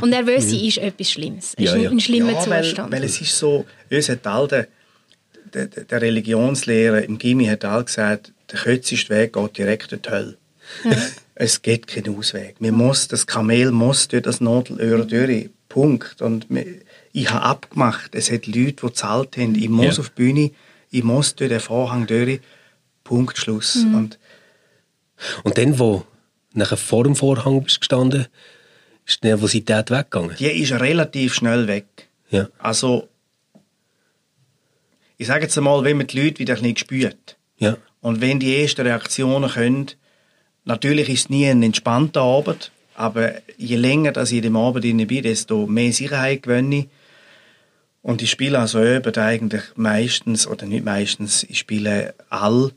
[0.02, 1.54] Und nervös sein ist etwas Schlimmes.
[1.56, 2.92] Es ja, ist ein schlimmer ja, Zustand.
[2.92, 4.68] Weil, weil es ist so, uns hat all der,
[5.52, 10.10] der, der Religionslehrer im Gimmi hat all gesagt, der kürzeste Weg geht direkt in die
[10.10, 10.36] Hölle.
[10.84, 10.96] Ja.
[11.42, 12.60] Es gibt keinen Ausweg.
[12.60, 15.48] Man muss, das Kamel muss durch das Nadelöhr durch.
[15.70, 16.20] Punkt.
[16.20, 16.46] Und
[17.12, 20.00] ich habe abgemacht, es hat Leute, die gezahlt haben, ich muss ja.
[20.00, 20.50] auf die Bühne,
[20.90, 22.40] ich muss durch den Vorhang durch
[23.04, 23.76] Punkt, Schluss.
[23.76, 23.94] Mhm.
[23.94, 24.18] Und,
[25.44, 26.04] und dann, wo
[26.52, 28.26] nachher vor dem Vorhang bist gestanden,
[29.10, 30.36] ist die Nervosität weggegangen?
[30.38, 32.08] Die ist relativ schnell weg.
[32.30, 32.48] Ja.
[32.58, 33.08] Also,
[35.16, 37.36] ich sage jetzt einmal, wenn man die Leute wieder ein bisschen spürt.
[37.58, 37.76] Ja.
[38.00, 39.90] Und wenn die ersten Reaktionen können,
[40.64, 44.82] natürlich ist es nie ein entspannter Abend, aber je länger dass ich in dem Abend
[44.82, 46.88] bin, desto mehr Sicherheit gewinne ich.
[48.02, 52.72] Und ich spiele also eben eigentlich meistens, oder nicht meistens, ich spiele all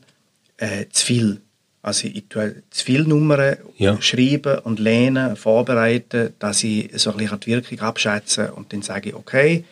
[0.58, 1.40] äh, zu viel.
[1.84, 4.00] Also ich tue zu viele Nummern ja.
[4.00, 9.10] schreiben und lehnen, vorbereiten, dass ich so ein bisschen die Wirkung abschätze und dann sage
[9.10, 9.64] ich, okay,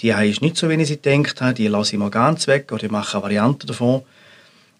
[0.00, 2.72] die ist nicht so, wie ich sie gedacht habe, die lasse ich mal ganz weg
[2.72, 4.02] oder ich mache eine Variante davon.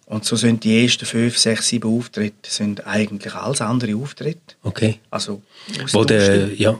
[0.07, 4.55] Und so sind die ersten fünf, sechs, sieben Auftritte sind eigentlich alles andere Auftritte.
[4.63, 4.99] Okay.
[5.09, 5.41] Also
[5.93, 6.77] Wo der, ja.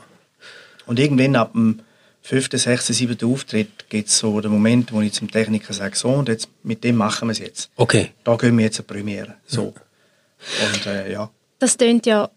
[0.85, 1.79] Und irgendwann ab dem
[2.27, 6.09] fünften, sechsten, siebten Auftritt gibt es so den Moment, wo ich zum Techniker sage, so,
[6.09, 7.69] und jetzt, mit dem machen wir es jetzt.
[7.77, 8.11] Okay.
[8.25, 9.35] Da gehen wir jetzt eine Premiere.
[9.45, 9.73] So.
[10.73, 11.29] Und, äh, ja.
[11.59, 12.29] Das klingt ja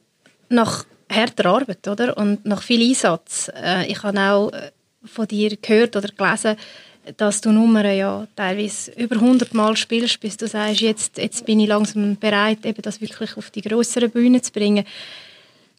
[0.49, 2.17] nach harter Arbeit, oder?
[2.17, 3.51] Und nach viel Einsatz.
[3.53, 4.71] Äh, ich habe auch äh,
[5.05, 6.57] von dir gehört oder gelesen,
[7.17, 11.59] dass du Nummern ja teilweise über 100 Mal spielst, bis du sagst, jetzt, jetzt bin
[11.59, 14.85] ich langsam bereit, eben das wirklich auf die größere Bühne zu bringen.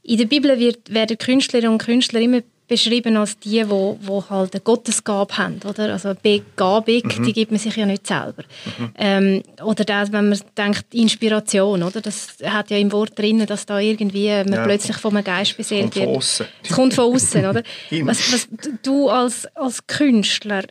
[0.04, 4.54] In der Bibel wird, werden Künstlerinnen und Künstler immer beschrieben als die, wo, wo halt
[4.54, 5.92] eine Gottesgabe haben, oder?
[5.92, 7.24] Also Begabung, mhm.
[7.24, 8.44] die gibt man sich ja nicht selber.
[8.78, 8.94] Mhm.
[8.98, 12.00] Ähm, oder das, wenn man denkt, Inspiration, oder?
[12.00, 14.64] Das hat ja im Wort drin, dass da irgendwie man ja.
[14.64, 16.18] plötzlich einem Geist beseelt wird.
[16.18, 17.62] Es kommt von außen, oder?
[18.04, 18.48] was, was,
[18.82, 20.64] du als, als Künstler,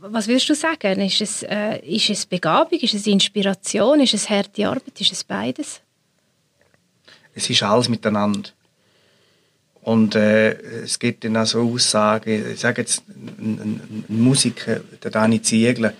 [0.00, 1.00] was würdest du sagen?
[1.00, 5.24] Ist es, äh, ist es Begabung, ist es Inspiration, ist es harte Arbeit, ist es
[5.24, 5.80] beides?
[7.32, 8.50] Es ist alles miteinander.
[9.86, 14.80] Und äh, es gibt dann auch so Aussagen, ich sage jetzt, ein, ein, ein Musiker,
[14.80, 15.92] der Dani Ziegler,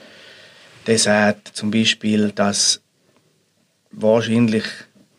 [0.89, 2.81] der sagt zum Beispiel, dass
[3.93, 4.65] wahrscheinlich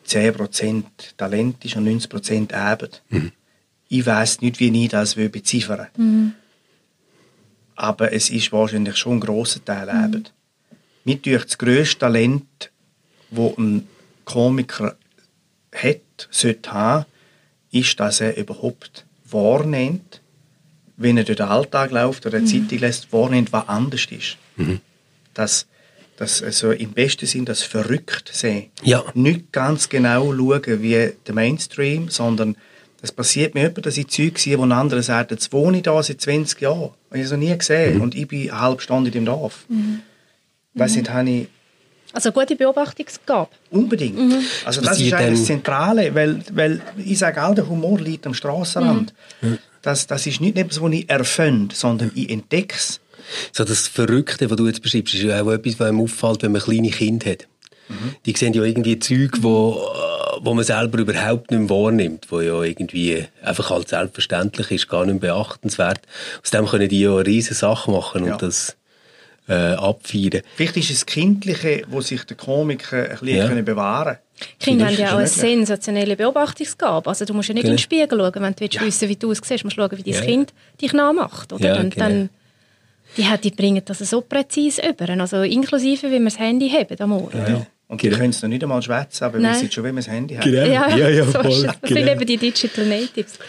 [0.05, 0.83] 10%
[1.15, 3.03] Talent ist und 90% Arbeit.
[3.07, 3.31] Mhm.
[3.87, 6.05] Ich weiß nicht, wie ich das beziffern will.
[6.05, 6.33] Mhm.
[7.77, 10.03] Aber es ist wahrscheinlich schon ein grosser Teil mhm.
[10.03, 10.33] Arbeit.
[11.05, 12.69] Mir durch das grösste Talent,
[13.29, 13.87] das ein
[14.25, 14.97] Komiker
[15.73, 17.05] hat, sollte haben,
[17.79, 20.21] ist, dass er überhaupt wahrnimmt,
[20.97, 22.67] wenn er durch den Alltag läuft oder eine mhm.
[22.67, 24.37] Zeitung lässt, wahrnimmt, was anders ist.
[24.55, 24.79] Mhm.
[25.33, 25.67] Dass,
[26.17, 28.71] dass also im besten Sinn das verrückt sehen.
[28.83, 29.03] Ja.
[29.13, 32.57] Nicht ganz genau schauen wie der Mainstream, sondern
[33.01, 35.83] es passiert mir immer, dass ich Zeug sehe, wo ein anderer sagt, jetzt wohne ich
[35.83, 36.91] da seit 20 Jahren.
[37.11, 37.97] Ich habe es noch nie gesehen.
[37.97, 38.01] Mhm.
[38.01, 39.65] Und ich bin eine halbe Stunde in dem Dorf.
[39.69, 40.01] Mhm.
[40.73, 41.47] Weiss nicht, habe ich
[42.17, 43.49] also gute Beobachtungsgabe.
[43.69, 44.17] Unbedingt.
[44.17, 44.43] Mhm.
[44.65, 48.33] Also das ist eigentlich das Zentrale, weil, weil ich sage auch, der Humor liegt am
[48.33, 49.13] Straßenrand.
[49.41, 49.59] Mhm.
[49.83, 52.99] Das, das ist nicht etwas, was ich erfinde, sondern ich entdecke es.
[53.51, 56.53] So das Verrückte, was du jetzt beschreibst, ist ja auch etwas, was einem auffällt, wenn
[56.53, 57.47] man kleine Kinder hat.
[57.87, 58.15] Mhm.
[58.25, 59.79] Die sehen ja irgendwie Zeug, wo,
[60.41, 65.05] wo man selber überhaupt nicht mehr wahrnimmt, wo ja irgendwie einfach halt selbstverständlich ist, gar
[65.05, 66.01] nicht beachtenswert.
[66.41, 68.37] Aus dem können die ja eine riesige Sache machen und ja.
[68.37, 68.75] das
[69.47, 70.41] äh, abfeiern.
[70.55, 73.61] Vielleicht ist es das Kindliche, wo sich der Komiker ein bisschen ja.
[73.61, 74.17] bewahren
[74.59, 77.09] Kinder haben ja auch eine sensationelle Beobachtungsgabe.
[77.09, 77.71] Also du musst ja nicht genau.
[77.71, 78.81] in den Spiegel schauen, wenn du ja.
[78.81, 79.63] wissen wie du aussiehst.
[79.63, 80.21] Du musst schauen, wie dein ja.
[80.21, 81.51] Kind dich nachmacht.
[81.53, 81.75] Oder?
[81.75, 82.07] Ja, und genau.
[82.07, 82.29] dann,
[83.15, 85.09] die, die bringen das so präzise über.
[85.09, 87.31] Also inklusive, wie wir das Handy haben am Ohr.
[87.33, 87.65] Ja.
[87.87, 88.19] Und die genau.
[88.19, 89.55] können es noch nicht einmal schwätzen, aber Nein.
[89.55, 90.43] wissen schon, wie man das Handy hat.
[90.43, 90.65] Genau.
[90.65, 91.51] Ja, ja, ja voll.
[91.51, 92.01] So das genau.
[92.01, 93.39] sind eben die Digital Natives.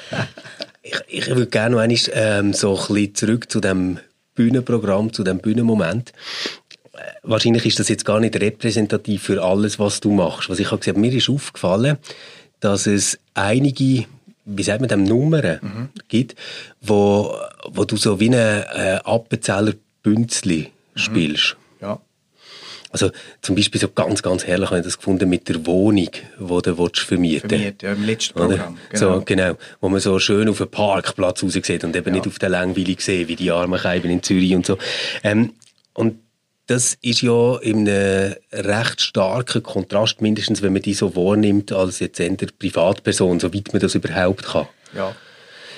[0.82, 3.98] ich, ich würde gerne noch einmal ähm, so ein bisschen zurück zu dem
[4.38, 6.12] Bühnenprogramm, zu dem Bühnenmoment.
[7.22, 10.48] Wahrscheinlich ist das jetzt gar nicht repräsentativ für alles, was du machst.
[10.48, 11.98] Was ich habe gesagt, mir ist aufgefallen,
[12.60, 14.06] dass es einige
[14.48, 15.88] wie sagt man dem, Nummern mhm.
[16.08, 16.34] gibt,
[16.80, 17.34] wo,
[17.66, 20.98] wo du so wie ein äh, Appenzeller Bünzli mhm.
[20.98, 21.56] spielst.
[22.90, 23.10] Also
[23.42, 26.78] zum Beispiel so ganz, ganz herrlich habe ich das gefunden mit der Wohnung, die du
[26.78, 27.82] willst vermieten willst.
[27.82, 28.78] ja, im letzten Programm.
[28.90, 29.14] Genau.
[29.16, 29.58] So, genau.
[29.80, 32.12] Wo man so schön auf einen Parkplatz raus sieht und eben ja.
[32.14, 34.78] nicht auf den langweilig sehen, wie die armen Scheiben in Zürich und so.
[35.22, 35.52] Ähm,
[35.92, 36.18] und
[36.66, 41.98] das ist ja in einem recht starken Kontrast, mindestens wenn man die so wahrnimmt als
[41.98, 44.68] jetzt eher Privatperson, soweit man das überhaupt kann.
[44.94, 45.14] Ja.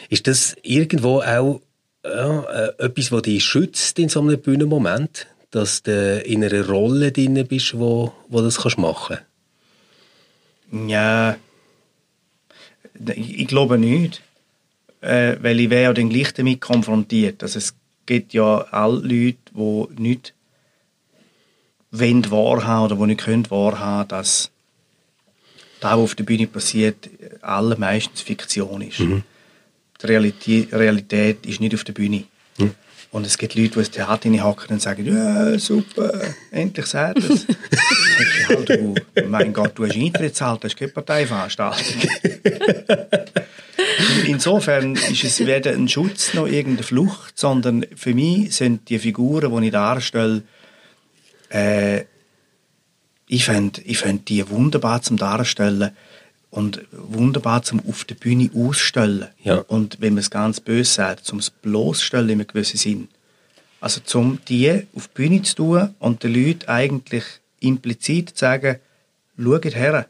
[0.08, 1.60] Ist das irgendwo auch
[2.04, 5.26] ja, äh, etwas, was dich schützt in so einem Bühnenmoment?
[5.50, 9.18] Dass du in einer Rolle drin bist, wo, wo das kannst machen
[10.70, 11.36] Ja,
[13.14, 14.22] ich, glaube nicht.
[15.00, 17.42] Äh, weil ich wäre ja dann gleich damit konfrontiert.
[17.42, 17.74] Also es
[18.06, 20.34] gibt ja alle Leute, die nicht
[21.90, 24.50] wollen wahrhaben oder die nicht können wahrhaben, dass
[25.80, 27.08] das, was auf der Bühne passiert,
[27.40, 29.00] allermeistens Fiktion ist.
[29.00, 29.22] Mhm.
[30.00, 32.24] Die Realität, Realität ist nicht auf der Bühne.
[33.12, 36.12] Und es gibt Leute, die ins Theater hineinhacken und sagen, ja, super,
[36.52, 37.46] endlich sagt es.
[38.48, 38.94] halt, du,
[39.26, 42.08] mein Gott, du hast Eintritt gezahlt, das ist keine Parteiveranstaltung.
[44.26, 49.60] Insofern ist es weder ein Schutz noch irgendeine Flucht, sondern für mich sind die Figuren,
[49.60, 50.42] die ich darstelle,
[51.48, 52.04] äh,
[53.26, 55.90] ich finde ich find die wunderbar zum Darstellen
[56.50, 59.28] und wunderbar zum auf der Bühne ausstellen.
[59.42, 59.58] Ja.
[59.68, 63.08] Und wenn man es ganz böse sagt, zum bloßstellen in einem gewissen Sinn.
[63.80, 67.24] Also zum die auf die Bühne zu tun und den Leuten eigentlich
[67.60, 68.76] implizit zu sagen,
[69.38, 70.06] schaut her,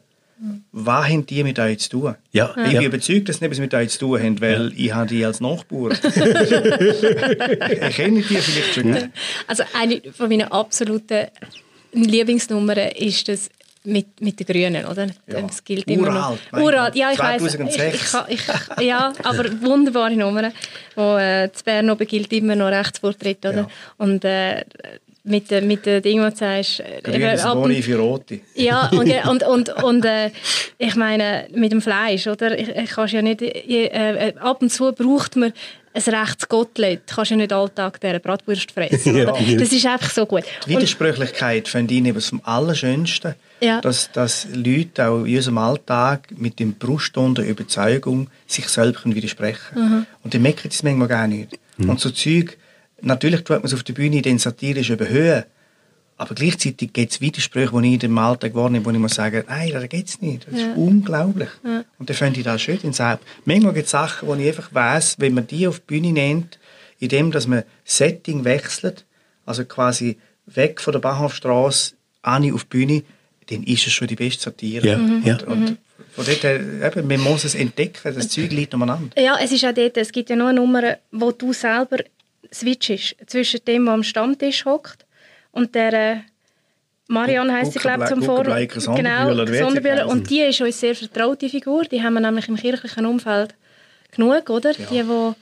[0.71, 2.15] was haben die mit euch zu tun?
[2.31, 4.85] Ja, ich bin überzeugt, dass sie etwas mit euch zu tun haben, weil ja.
[4.85, 5.91] ich habe die als Nachbarn.
[5.91, 6.01] ich
[7.95, 8.95] kenne die vielleicht schon.
[8.95, 9.09] Ja.
[9.45, 11.27] Also eine von meinen absoluten
[11.93, 13.49] Lieblingsnummern ist das
[13.83, 15.07] mit, mit den Grünen, oder?
[15.27, 15.41] Ja.
[15.41, 16.61] Das gilt immer Uralt, noch.
[16.61, 17.57] Uralt, ja, ich weiß.
[18.79, 20.51] Ja, aber wunderbare Nummer,
[20.95, 23.57] wo äh, das Bern oben gilt immer noch Rechtsvortritt, oder?
[23.57, 23.67] Ja.
[23.97, 24.63] Und äh,
[25.23, 26.83] mit, mit den Dingen, die du sagst.
[27.03, 28.39] Grün ist ohne für Rote.
[28.55, 30.31] Ja, und, und, und, und äh,
[30.77, 32.57] ich meine, mit dem Fleisch, oder?
[32.57, 35.53] Ich, ich kannst ja nicht, äh, ab und zu braucht man
[35.93, 37.01] ein rechtes Gottlet.
[37.09, 39.15] Du kannst ja nicht alltag dieser Bratwurst fressen.
[39.17, 39.25] ja.
[39.25, 40.43] Das ist einfach so gut.
[40.65, 43.79] Die Widersprüchlichkeit finde ich etwas vom Allerschönsten ja.
[43.79, 49.75] dass, dass Leute auch in unserem Alltag mit dem Brustton der Überzeugung sich selbst widersprechen
[49.75, 50.05] mhm.
[50.23, 51.57] Und die merken das manchmal gar nicht.
[51.77, 51.89] Mhm.
[51.89, 52.57] Und so Zeug,
[53.01, 55.43] natürlich tut man es auf der Bühne den satirisch überhöhen,
[56.21, 59.43] aber gleichzeitig gibt es Widersprüche, die ich in dem Alltag wahrnehme, wo ich muss sagen,
[59.47, 60.45] nein, das geht es nicht.
[60.45, 60.67] Das ja.
[60.67, 61.49] ist unglaublich.
[61.63, 61.83] Ja.
[61.97, 63.25] Und dann finde ich das schön in selbst.
[63.45, 66.59] Manchmal gibt es Sachen, wo ich einfach weiss, wenn man die auf die Bühne nimmt,
[66.99, 69.03] indem dass man Setting wechselt,
[69.47, 73.03] also quasi weg von der Bahnhofstrasse, an auf die Bühne,
[73.49, 74.87] dann ist es schon die beste Satire.
[74.89, 74.97] Ja.
[74.99, 75.23] Mhm.
[75.25, 75.77] Und, und mhm.
[76.11, 79.19] von dort her, eben, man muss es entdecken, das Zeug liegt umeinander.
[79.19, 81.97] Ja, es ist auch dort, es gibt ja nur eine Nummer, wo du selber
[82.53, 85.00] switchst zwischen dem, der am Stammtisch hockt
[85.51, 86.17] und der äh,
[87.07, 88.43] Marianne heisst sie, glaube ich, zum Vor...
[88.43, 90.07] Genau, Sonderbühler.
[90.07, 91.83] Und die ist uns sehr vertraute Figur.
[91.83, 93.53] Die haben wir nämlich im kirchlichen Umfeld
[94.11, 94.71] genug, oder?
[94.71, 94.85] Ja.
[94.89, 95.35] Die, die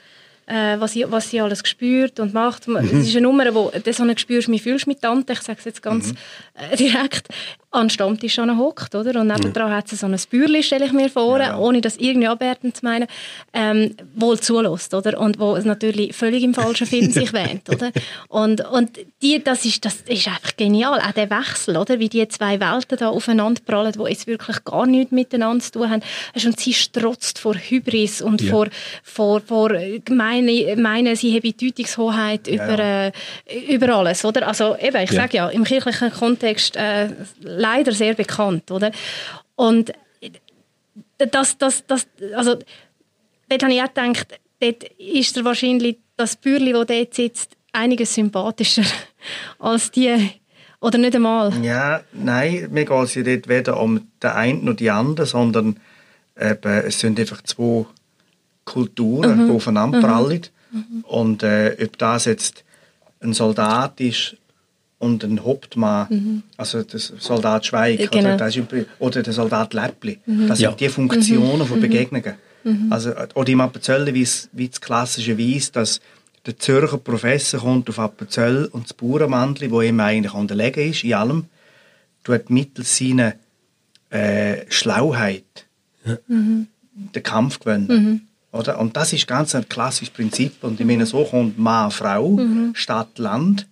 [0.50, 2.68] äh, was, sie, was sie alles spürt und macht.
[2.68, 2.78] Mhm.
[2.78, 5.60] Es ist eine Nummer, wo das so spürst, wie fühlst du mit Tante, ich sage
[5.60, 6.18] es jetzt ganz mhm.
[6.56, 7.28] äh, direkt,
[7.72, 9.20] an den Stammtisch hockt, oder?
[9.20, 9.76] Und nebendran mhm.
[9.76, 11.58] hat sie so ein Bürli, stelle ich mir vor, ja.
[11.58, 13.08] ohne das irgendwie abwertend zu meinen,
[13.54, 15.20] ähm, wohl zulässt, oder?
[15.20, 17.92] Und wo es natürlich völlig im falschen Film sich wähnt, oder?
[18.28, 22.00] Und, und die, das ist, das ist einfach genial, auch der Wechsel, oder?
[22.00, 25.90] Wie die zwei Welten da aufeinander prallen, die jetzt wirklich gar nichts miteinander zu tun
[25.92, 26.02] haben.
[26.44, 28.50] Und sie strotzt vor Hybris und ja.
[28.50, 28.68] vor,
[29.04, 29.72] vor, vor
[30.10, 32.54] meine, meine, sie habe Deutungshoheit ja.
[32.56, 33.12] über, äh,
[33.68, 34.48] über alles, oder?
[34.48, 37.10] Also eben, ich sage ja, im kirchlichen Kontext äh,
[37.60, 38.92] leider sehr bekannt, oder?
[39.56, 39.94] Und
[41.18, 42.56] das, das, das, also,
[43.50, 48.14] dort habe ich auch gedacht, dort ist er wahrscheinlich das Bürli, das dort sitzt, einiges
[48.16, 48.84] sympathischer
[49.60, 50.32] als die,
[50.82, 51.54] oder nicht einmal?
[51.64, 55.80] Ja, nein, mir geht es ja nicht weder um den einen noch die anderen, sondern
[56.40, 57.86] eben, es sind einfach zwei
[58.64, 60.42] Kulturen, die aufeinander prallen.
[61.04, 62.64] Und äh, ob das jetzt
[63.20, 64.38] ein Soldat ist
[65.00, 68.28] und ein Hauptmann, also der Soldat Schweig Ja, genau.
[68.30, 70.70] oder, das ist, übrig- oder der Soldat Läppli, das Ja.
[70.70, 72.34] sind die Funktionen von Begegnungen.
[72.90, 76.02] Also, oder im Appenzell wie es wie das klassische Weiss, dass
[76.46, 81.14] der Zürcher Professor kommt auf Appenzell und das Bauernmandli, wo ihm eigentlich unterlegen ist, in
[81.14, 81.46] allem,
[82.26, 83.34] tut mittels seiner
[84.10, 85.44] äh, Schlauheit
[86.06, 88.28] den Kampf gewinnen.
[88.52, 88.80] Oder?
[88.80, 90.64] Und das ist ganz ein klassisches Prinzip.
[90.64, 92.40] Und ich meine, so kommt Mann, Frau,
[92.74, 93.68] Stadt, Land,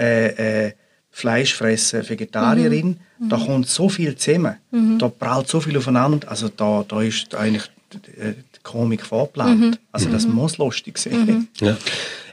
[0.00, 0.72] äh, äh,
[1.12, 3.00] Fleisch fressen, Vegetarierin.
[3.28, 4.56] Da kommt so viel zusammen.
[4.98, 6.28] Da prallt so viel aufeinander.
[6.30, 9.78] Also da, da ist eigentlich die, die Komik vorgeplant.
[9.92, 11.48] Also das muss lustig sein.
[11.60, 11.76] Ja.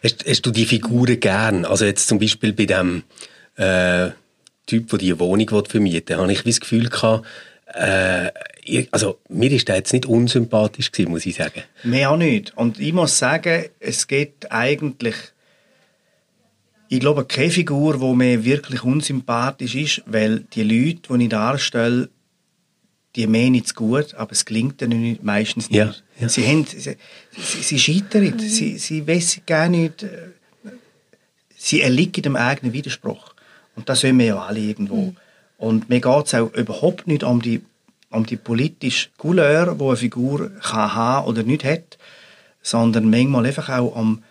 [0.03, 1.65] Hast, hast du die Figuren gern?
[1.65, 3.03] Also jetzt zum Beispiel bei dem
[3.56, 4.12] äh,
[4.67, 7.25] Typ, der die Wohnung vermieten will, habe ich das Gefühl gehabt,
[7.73, 8.27] äh,
[8.63, 11.63] ich- also mir ist der jetzt nicht unsympathisch gewesen, muss ich sagen.
[11.84, 12.56] Mehr auch nicht.
[12.56, 15.15] Und ich muss sagen, es geht eigentlich,
[16.89, 22.10] ich glaube, keine Figur, die mir wirklich unsympathisch ist, weil die Leute, die ich darstelle,
[23.15, 25.78] die meinen es gut, aber es gelingt ihnen nicht, meistens nicht.
[25.78, 26.30] Ja, ja.
[26.30, 26.95] Sie, haben, sie,
[27.32, 30.30] sie, sie scheitern, sie, sie wissen gar nicht, äh,
[31.56, 33.34] sie erliegen dem eigenen Widerspruch.
[33.76, 35.15] Und das sehen wir ja alle irgendwo.
[35.58, 37.62] Und mir geht es auch überhaupt nicht um die,
[38.12, 41.97] um die politische Couleur, die eine Figur kann haben oder nicht hat,
[42.62, 44.23] sondern manchmal einfach auch um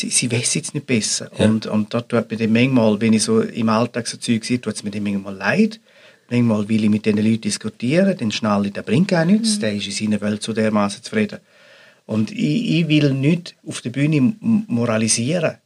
[0.00, 1.30] sie, sie wissen es nicht besser.
[1.38, 1.44] Ja.
[1.46, 4.60] Und, und da tut mir dann manchmal, wenn ich so im Alltag so Zeug sehe,
[4.60, 5.80] tut es mir dann manchmal leid.
[6.30, 9.74] Manchmal will ich mit diesen Leuten diskutieren, dann schnalle ich, der bringt gar nichts, der
[9.74, 11.40] ist in seiner Welt so dermaßen zufrieden.
[12.06, 15.56] Und ich, ich will nicht auf der Bühne moralisieren.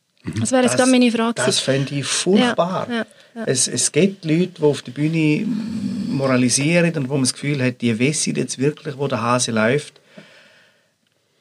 [0.40, 1.34] Das wäre jetzt gerade meine Frage.
[1.34, 2.86] Das fände ich furchtbar.
[2.88, 3.44] Ja, ja, ja.
[3.44, 5.46] Es, es gibt Leute, die auf der Bühne
[6.08, 10.00] moralisieren und wo man das Gefühl hat, die wissen jetzt wirklich, wo der Hase läuft.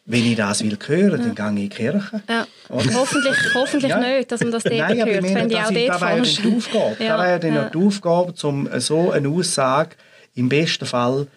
[0.05, 2.21] Wenn ich das will hören, dann gehe ich in die Kirche.
[2.27, 2.45] Ja.
[2.69, 3.99] Hoffentlich, hoffentlich Ja.
[3.99, 5.23] nicht, dass man das dort Nein, aber ich hört.
[5.23, 6.95] meine, Fände ich das wäre dann die Aufgabe.
[7.03, 7.69] Ja, Da wäre dann ja.
[7.69, 9.95] die Aufgabe, um so eine Aussage
[10.35, 11.27] im besten Fall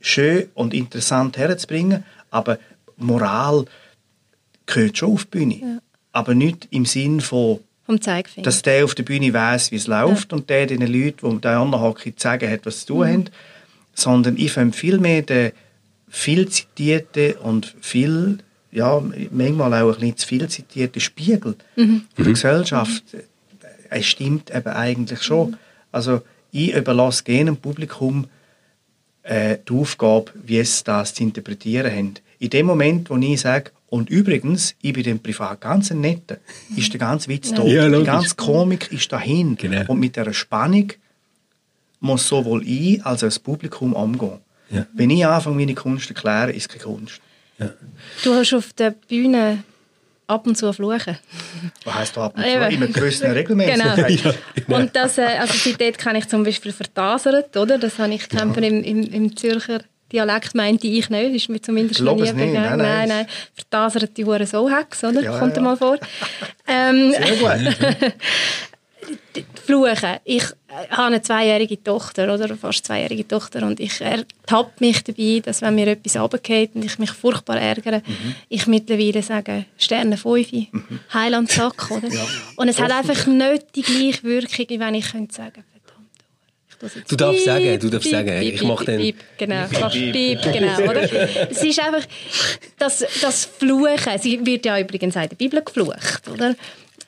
[0.00, 2.04] schön und interessant herzubringen.
[2.30, 2.58] Aber
[2.96, 3.64] Moral
[4.66, 5.80] gehört schon auf die Bühne.
[6.12, 7.60] Aber nicht im Sinn von,
[8.42, 11.62] dass der auf der Bühne weiß, wie es läuft und der den Leuten, die da
[11.62, 13.24] anderen sagen hat, was zu tun haben.
[13.94, 15.52] Sondern ich finde vielmehr den
[16.08, 18.38] viel zitierten und viel,
[18.72, 23.04] ja, manchmal auch ein bisschen zu viel zitierten Spiegel von der Gesellschaft.
[23.90, 25.56] Es stimmt eben eigentlich schon.
[25.92, 28.26] Also ich überlasse gerne dem Publikum
[29.22, 32.14] äh, die Aufgabe, wie es das zu interpretieren haben.
[32.38, 36.38] In dem Moment, wo ich sage, und übrigens, ich bin dem privat ganz netter,
[36.76, 37.64] ist der ganze Witz da.
[37.64, 39.56] Ja, die ganze Komik ist dahin.
[39.56, 39.84] Genau.
[39.90, 40.92] Und mit dieser Spannung
[42.00, 44.38] muss sowohl ich als auch das Publikum umgehen.
[44.70, 44.86] Ja.
[44.92, 47.20] Wenn ich anfange, meine Kunst zu erklären, ist es keine Kunst.
[48.24, 49.62] Du hast auf der Bühne
[50.26, 51.18] ab und zu fluchen.
[51.84, 52.68] Was heisst ab und Eben.
[52.68, 52.74] zu?
[52.74, 54.38] Immer gewissen Regelmäßigkeit.
[54.66, 54.78] Genau.
[54.80, 57.78] Und das, äh, also seitdem kann ich zum Beispiel vertasert, oder?
[57.78, 59.80] Das habe ich kämpfen im, im, im Zürcher
[60.12, 62.52] Dialekt meinte ich nicht, ist mir zumindest nie begegnet.
[62.52, 62.78] nein, nein.
[62.78, 63.26] nein, nein.
[63.54, 65.20] Vertasert die Hure so Hex, oder?
[65.20, 65.62] Ja, Kommt ja.
[65.62, 65.98] mal vor.
[66.68, 67.76] ähm, Sehr gut.
[69.64, 70.16] Fluchen.
[70.24, 75.40] Ich äh, habe eine zweijährige Tochter, oder fast zweijährige Tochter, und ich ertappe mich dabei,
[75.44, 78.34] dass wenn mir etwas runtergeht und ich mich furchtbar ärgere, Mhm.
[78.48, 80.48] ich mittlerweile sage, Sterne 5,
[81.12, 82.08] Heiland Sack, oder?
[82.56, 85.64] Und es hat einfach nicht die gleiche Wirkung, wie wenn ich könnte sagen,
[87.08, 88.38] Du darfst piep, sagen, du darfst piep, sagen.
[88.40, 91.50] piep, Ich mach piep, dann- piep, Genau, piep, genau, oder?
[91.50, 92.06] Es ist einfach,
[92.78, 96.54] das, das Fluchen, sie wird ja übrigens auch in der Bibel geflucht, oder?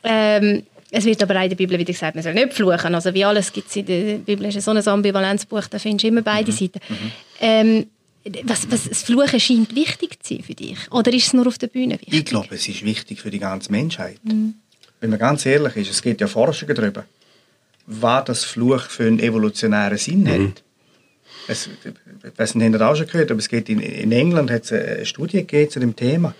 [0.04, 2.94] Ähm, es wird aber auch in der Bibel wieder gesagt, man soll nicht fluchen.
[2.94, 6.04] Also wie alles gibt es in der Bibel, ist ja so ein Ambivalenzbuch, da findest
[6.04, 6.80] du immer beide Seiten.
[7.40, 7.86] Ähm,
[8.44, 10.78] was, was, das Fluchen scheint wichtig zu sein für dich?
[10.90, 12.14] Oder ist es nur auf der Bühne wichtig?
[12.14, 14.18] Ich glaube, es ist wichtig für die ganze Menschheit.
[15.00, 17.04] Wenn man ganz ehrlich ist, es gibt ja Forschungen darüber,
[17.86, 20.62] was das Fluch für einen evolutionären Sinn hat.
[21.46, 24.50] Es, ich weiß nicht, habt ihr auch schon gehört, aber es geht in, in England
[24.50, 26.34] hat es eine Studie gegeben zu dem Thema.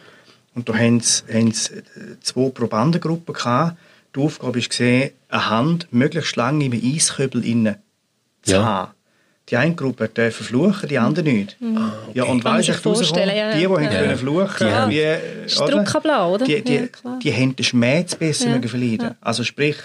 [0.54, 1.82] Und da haben sie, haben sie äh,
[2.20, 3.78] zwei Probandengruppen gehabt.
[4.14, 7.76] Die Aufgabe war, gesehen, eine Hand möglichst lange im Eiskübel innen
[8.42, 8.64] zu Ja.
[8.64, 8.92] haben.
[9.50, 11.56] Die eine Gruppe durfte fluchen, die andere nicht.
[12.12, 13.70] Ja, und Kann man weißt sich du, vorstellen, ja, die, die ja.
[13.70, 13.90] haben Ja.
[13.90, 14.88] können fluchen Ja.
[14.90, 16.44] wie, Struckenblau, oder?
[16.44, 18.54] Die, die, Ja, die haben den Schmerz besser Ja.
[18.54, 19.14] mögen verleiden.
[19.22, 19.76] Also sprich,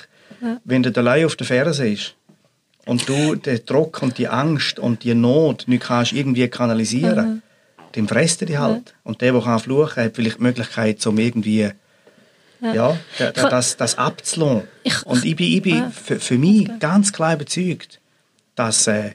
[0.66, 2.16] wenn du allein auf der Ferse ist
[2.86, 7.42] und du den Druck und die Angst und die Not nicht kannst irgendwie kanalisieren,
[7.94, 8.94] dann fresst er die halt.
[9.04, 11.70] Und der, der kann fluchen, hat vielleicht die Möglichkeit, um irgendwie
[12.64, 14.68] Ja, ja da, da, das, das abzulassen.
[14.84, 18.00] Ich, und ich bin, ich bin für, für mich ganz klar überzeugt,
[18.56, 19.12] dass äh,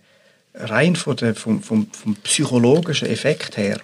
[0.54, 3.80] rein von der, vom, vom, vom psychologischen Effekt her,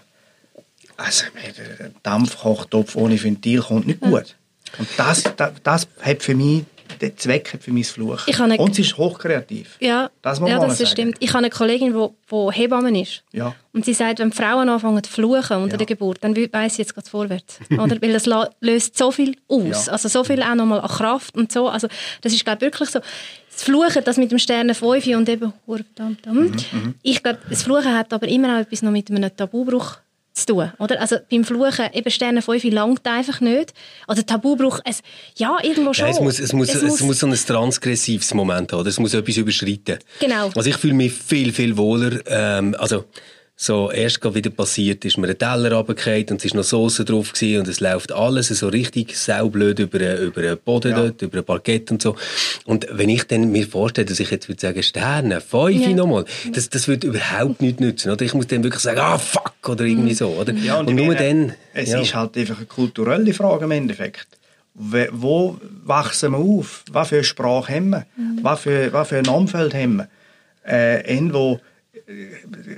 [0.96, 4.36] also der Dampfkochtopf ohne Ventil kommt nicht gut.
[4.78, 6.64] Und das, das, das hat für mich
[7.00, 8.26] der Zweck hat für mich das Fluch.
[8.26, 9.76] Eine, und sie ist hochkreativ.
[9.80, 10.90] Ja, das, muss ja, das sagen.
[10.90, 11.16] stimmt.
[11.20, 13.22] Ich habe eine Kollegin, die Hebamme ist.
[13.32, 13.54] Ja.
[13.72, 15.78] Und sie sagt, wenn Frauen anfangen zu fluchen unter ja.
[15.78, 17.58] der Geburt, dann weiss sie, jetzt es vorwärts.
[17.70, 18.00] Oder?
[18.00, 18.26] Weil das
[18.60, 19.86] löst so viel aus.
[19.86, 19.92] Ja.
[19.92, 21.68] Also so viel auch nochmal an Kraft und so.
[21.68, 21.88] Also
[22.20, 23.00] das ist, glaube wirklich so.
[23.00, 26.94] Das Fluchen, das mit dem Sternen 5 und eben mhm, mhm.
[27.02, 29.98] Ich glaube, das Fluchen hat aber immer auch etwas noch mit einem Tabubruch
[30.34, 30.72] zu tun.
[30.78, 31.00] Oder?
[31.00, 33.72] Also beim Fluchen, eben Sterne 5 langt einfach nicht.
[34.06, 35.00] Also Tabubruch, es,
[35.36, 36.06] ja, irgendwo schon.
[36.06, 38.86] Ja, es, muss, es, muss, es, es muss, muss so ein transgressives Moment haben.
[38.86, 39.98] Es muss etwas überschreiten.
[40.20, 40.50] Genau.
[40.54, 42.20] Also ich fühle mich viel, viel wohler.
[42.26, 43.04] Ähm, also
[43.56, 47.32] so erst wieder passiert, ist mir ein Teller runtergefallen und es ist noch Soße drauf
[47.32, 51.02] gewesen und es läuft alles so richtig saublöd über, über den Boden ja.
[51.02, 52.16] dort, über ein Parkett und so.
[52.64, 55.90] Und wenn ich dann mir vorstelle, dass ich jetzt würde sagen, Sterne, fünf ja.
[55.90, 58.24] nochmal, das, das würde überhaupt nichts nützen, oder?
[58.24, 60.52] Ich muss dann wirklich sagen, ah, fuck, oder irgendwie so, oder?
[60.52, 61.54] Ja, und, und nur dann...
[61.74, 62.00] Es ja.
[62.00, 64.26] ist halt einfach eine kulturelle Frage im Endeffekt.
[64.74, 66.84] Wo wachsen wir auf?
[66.90, 68.06] Was für eine Sprache haben wir?
[68.16, 68.40] Mhm.
[68.42, 70.08] Was, für, was für ein Umfeld haben wir?
[70.66, 71.60] Äh, irgendwo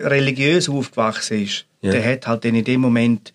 [0.00, 1.92] religiös aufgewachsen ist, ja.
[1.92, 3.32] der hat halt in dem Moment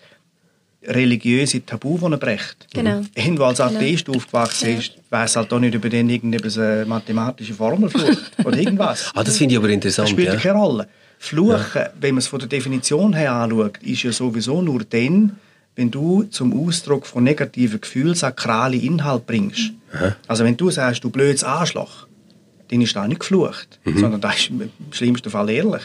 [0.83, 2.67] religiöse Tabu, die er bricht.
[2.73, 3.01] Genau.
[3.13, 3.69] Wenn du als genau.
[3.69, 4.17] Atheist genau.
[4.17, 7.91] aufgewachsen bist, weiß halt auch nicht über den irgendeine mathematische Formel
[8.43, 9.11] oder irgendwas.
[9.13, 10.07] ah, das finde ich aber interessant.
[10.07, 10.35] Das spielt ja.
[10.37, 10.87] keine Rolle.
[11.19, 11.91] Fluchen, ja.
[11.99, 15.37] wenn man es von der Definition her anschaut, ist ja sowieso nur dann,
[15.75, 19.71] wenn du zum Ausdruck von negativen Gefühlen sakrale Inhalt bringst.
[19.93, 20.15] Aha.
[20.27, 22.07] Also wenn du sagst, du blödes Arschloch,
[22.71, 23.99] dann ist das nicht geflucht, mhm.
[23.99, 25.81] sondern das ist im schlimmsten Fall ehrlich.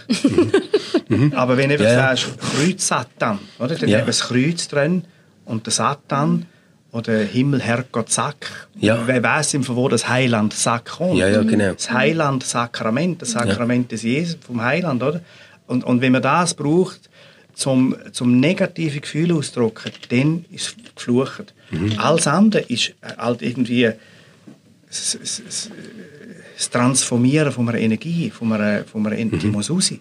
[1.09, 1.33] Mhm.
[1.35, 1.95] Aber wenn du ja.
[1.95, 3.75] sagst, Kreuz Satan, oder?
[3.75, 3.99] dann ja.
[3.99, 5.05] haben wir das Kreuz drin
[5.45, 6.47] und der Satan
[6.93, 8.69] oder Himmel, Herrgott, Sack.
[8.79, 9.07] Ja.
[9.07, 11.19] Wer weiß, von wo das Heiland Sack kommt?
[11.19, 11.75] Ja, ja, genau.
[11.75, 15.21] Das Heiland Sakrament, das Sakrament des Jesus, vom Heiland, oder?
[15.67, 17.11] Und, und wenn man das braucht,
[17.55, 21.55] zum, zum negative Gefühl auszudrücken, dann ist es geflucht.
[21.71, 21.99] Mhm.
[21.99, 23.91] Alles andere ist halt irgendwie
[26.57, 29.53] das Transformieren von einer Energie, von einer, von einer Energie mhm.
[29.53, 29.93] muss raus.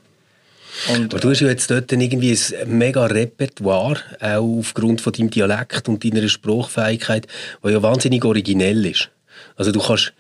[0.90, 5.30] Und, Aber du hast ja jetzt dort irgendwie ein mega Repertoire, auch aufgrund von deinem
[5.30, 7.28] Dialekt und deiner Spruchfähigkeit,
[7.64, 9.10] die ja wahnsinnig originell ist.
[9.56, 10.14] Also du kannst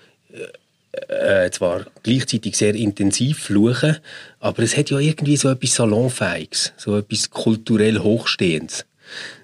[1.10, 3.98] äh, äh, zwar gleichzeitig sehr intensiv fluchen,
[4.40, 8.86] aber es hat ja irgendwie so etwas Salonfähiges, so etwas kulturell Hochstehendes.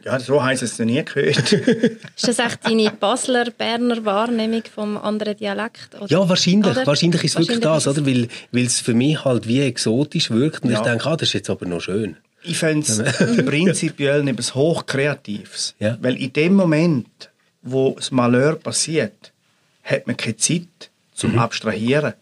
[0.03, 1.53] Ja, so heisst es noch nie gehört.
[1.53, 5.95] ist das echt deine Basler, Berner Wahrnehmung vom anderen Dialekt?
[5.95, 6.07] Oder?
[6.07, 6.71] Ja, wahrscheinlich.
[6.71, 6.87] Oder?
[6.87, 8.05] Wahrscheinlich ist es wirklich das, oder?
[8.05, 10.77] Weil, weil es für mich halt wie exotisch wirkt und ja.
[10.77, 12.17] ich denke, ah, das ist jetzt aber noch schön.
[12.43, 12.97] Ich fände es
[13.45, 15.75] prinzipiell etwas Hochkreatives.
[15.79, 15.97] Ja.
[16.01, 17.29] Weil in dem Moment,
[17.61, 19.31] wo das Malheur passiert,
[19.83, 21.39] hat man keine Zeit zum mhm.
[21.39, 22.13] Abstrahieren,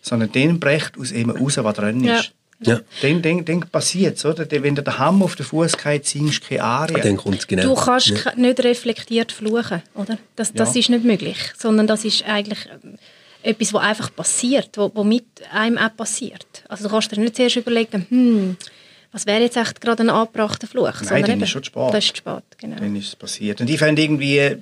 [0.00, 2.24] sondern dann bricht aus ihm raus, was drin ist.
[2.24, 2.30] Ja.
[2.60, 2.80] Ja.
[3.02, 4.46] Dann, dann, dann passiert es, oder?
[4.50, 7.00] Wenn du den Hammer auf den Fuß geht, singst du keine Arie.
[7.02, 7.62] Dann kommt's genau.
[7.62, 8.34] Du kannst ja.
[8.34, 10.18] nicht reflektiert fluchen, oder?
[10.36, 10.80] Das, das ja.
[10.80, 12.98] ist nicht möglich, sondern das ist eigentlich ähm,
[13.42, 16.64] etwas, was einfach passiert, was, mit einem auch passiert.
[16.68, 18.56] Also du kannst dir nicht zuerst überlegen, hm,
[19.12, 21.00] was wäre jetzt echt gerade ein angebrachter Fluch?
[21.02, 21.92] Nein, dann ist schon zu spät.
[21.92, 22.76] Das ist zu spät, genau.
[22.76, 23.60] Dann ist es passiert.
[23.60, 24.56] Und ich finde irgendwie,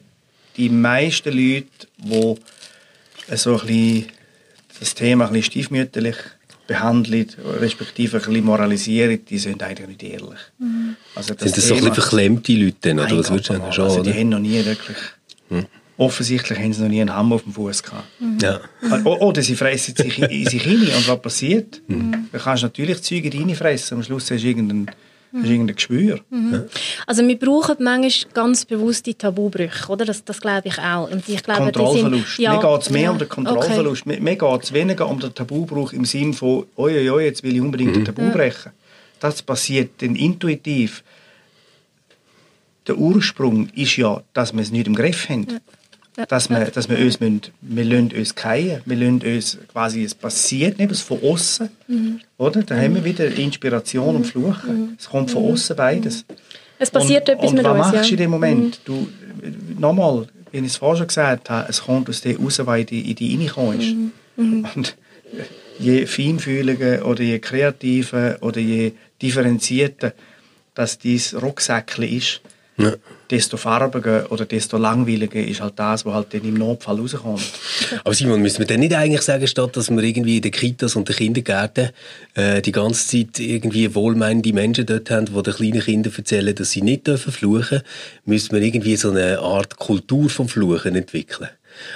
[0.56, 2.34] die meisten Leute, die
[3.36, 4.06] so ein bisschen
[4.80, 6.16] das Thema ein bisschen stiefmütterlich
[6.66, 7.26] behandeln,
[7.60, 10.40] respektive ein bisschen moralisieren, die sind eigentlich nicht ehrlich.
[10.58, 10.96] Mhm.
[11.14, 12.92] Also das sind das Thema, so ein bisschen verklemmte Leute?
[12.92, 13.72] Oder was würdest du sagen?
[13.72, 14.96] Schon, also die haben noch nie wirklich...
[15.48, 15.66] Hm.
[15.96, 18.04] Offensichtlich haben sie noch nie einen Hammer auf dem Fuß gehabt.
[18.18, 18.38] Mhm.
[18.42, 18.60] Ja.
[19.04, 20.80] Oder sie fressen sich in sich rein.
[20.80, 21.82] Und was passiert?
[21.86, 22.28] Mhm.
[22.32, 23.98] Dann kannst du natürlich Züge reinfressen.
[23.98, 24.90] Am Schluss hast du irgendeinen
[25.34, 26.20] das ist irgendein Gespür.
[26.30, 26.64] Mhm.
[27.08, 30.04] Also wir brauchen manchmal ganz bewusste Tabubrüche, oder?
[30.04, 31.10] Das, das glaube ich auch.
[31.10, 32.36] Und ich glaube, Kontrollverlust.
[32.36, 34.02] Sind, ja, mir geht es mehr ja, um den Kontrollverlust.
[34.06, 34.20] Okay.
[34.20, 37.56] Mir, mir geht es weniger um den Tabubruch im Sinne von, oi, oi, jetzt will
[37.56, 38.02] ich unbedingt mhm.
[38.02, 38.70] ein Tabu brechen.
[39.18, 41.02] Das passiert dann intuitiv.
[42.86, 45.58] Der Ursprung ist ja, dass wir es nicht im Griff haben.
[46.16, 50.04] Ja dass wir, dass wir uns, müssen, wir lassen uns fallen, wir lassen uns quasi,
[50.04, 52.20] es passiert nicht, es von außen, mhm.
[52.38, 52.62] oder?
[52.62, 52.80] Da mhm.
[52.80, 53.04] haben wir mhm.
[53.06, 54.82] wieder Inspiration und Fluchen.
[54.82, 54.96] Mhm.
[54.98, 55.52] Es kommt von mhm.
[55.52, 56.24] außen beides.
[56.78, 58.80] Es passiert und, etwas und mit was uns, machst du in dem Moment?
[58.84, 59.08] Du,
[59.78, 62.86] nochmal, wie ich es vorher schon gesagt habe, es kommt aus dem raus, weil in
[62.86, 64.76] die, in reingekommen ist.
[64.76, 64.96] Und
[65.78, 70.12] je feinfühliger oder je kreativer oder je differenzierter
[70.74, 72.40] dass dieses Rucksäckchen ist,
[72.76, 72.92] Ja.
[73.30, 77.40] desto farbiger oder desto langweiliger ist halt das, was halt dann im Notfall rauskommt.
[78.04, 80.96] Aber Simon, müssen wir denn nicht eigentlich sagen, statt dass wir irgendwie in den Kitas
[80.96, 81.90] und den Kindergärten
[82.34, 86.72] äh, die ganze Zeit irgendwie wohlmeinende Menschen dort haben, die den kleinen Kindern erzählen, dass
[86.72, 87.82] sie nicht dürfen fluchen,
[88.24, 91.50] müssen wir irgendwie so eine Art Kultur vom Fluchen entwickeln?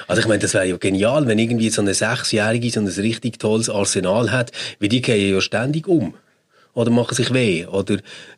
[0.06, 3.38] Also ich meine, das wäre ja genial, wenn irgendwie so eine Sechsjährige so ein richtig
[3.38, 6.14] tolles Arsenal hat, weil die gehen ja ständig um.
[6.78, 7.66] Oder machen sich weh.
[7.66, 7.94] Oder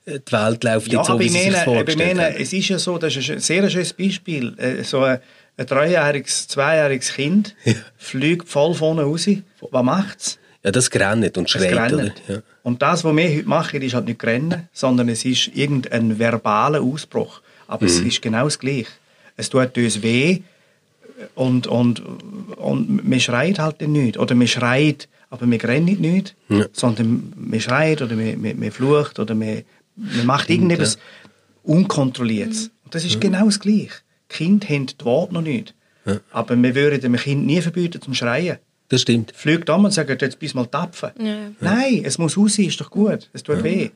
[0.07, 2.39] äh, die Welt läuft Ja, nicht so, wie ich sie sich meine, ich vorgestellt meine,
[2.39, 4.55] es ist ja so, das ist ein sehr schönes Beispiel.
[4.59, 5.19] Äh, So ein,
[5.59, 7.55] ein dreijähriges, zweijähriges Kind
[7.99, 9.29] fliegt voll vorne raus.
[9.71, 10.39] Was macht's?
[10.65, 12.15] Ja, das grennt und Es schreit, grennt.
[12.29, 12.39] Ja.
[12.63, 16.81] Und das, was wir heute machen, ist halt nicht Rennen, sondern es ist irgendein verbaler
[16.83, 17.41] Ausbruch.
[17.69, 17.91] Aber Mhm.
[17.91, 18.87] es ist genau das Gleiche.
[19.37, 20.41] Es tut uns weh
[21.35, 22.03] und, und,
[22.57, 24.17] und man schreit halt nicht.
[24.19, 26.67] Oder man schreit, aber man rennt nicht, Ja.
[26.73, 29.63] sondern man schreit oder man, man, man flucht oder man,
[29.97, 30.99] man macht irgendetwas
[31.63, 32.71] Unkontrolliertes.
[32.85, 33.91] Und das ist genau das Gleiche.
[34.31, 35.75] Die Kinder haben die Worte noch nicht.
[36.33, 38.59] Aber wir würden dem Kind nie verbieten zum Schreien.
[38.89, 39.33] Das stimmt.
[39.37, 41.11] Fliegt um und sagt, jetzt bist mal tapfen.
[41.23, 41.37] Ja.
[41.61, 43.29] Nein, es muss raus, ist doch gut.
[43.33, 43.91] Es tut weh.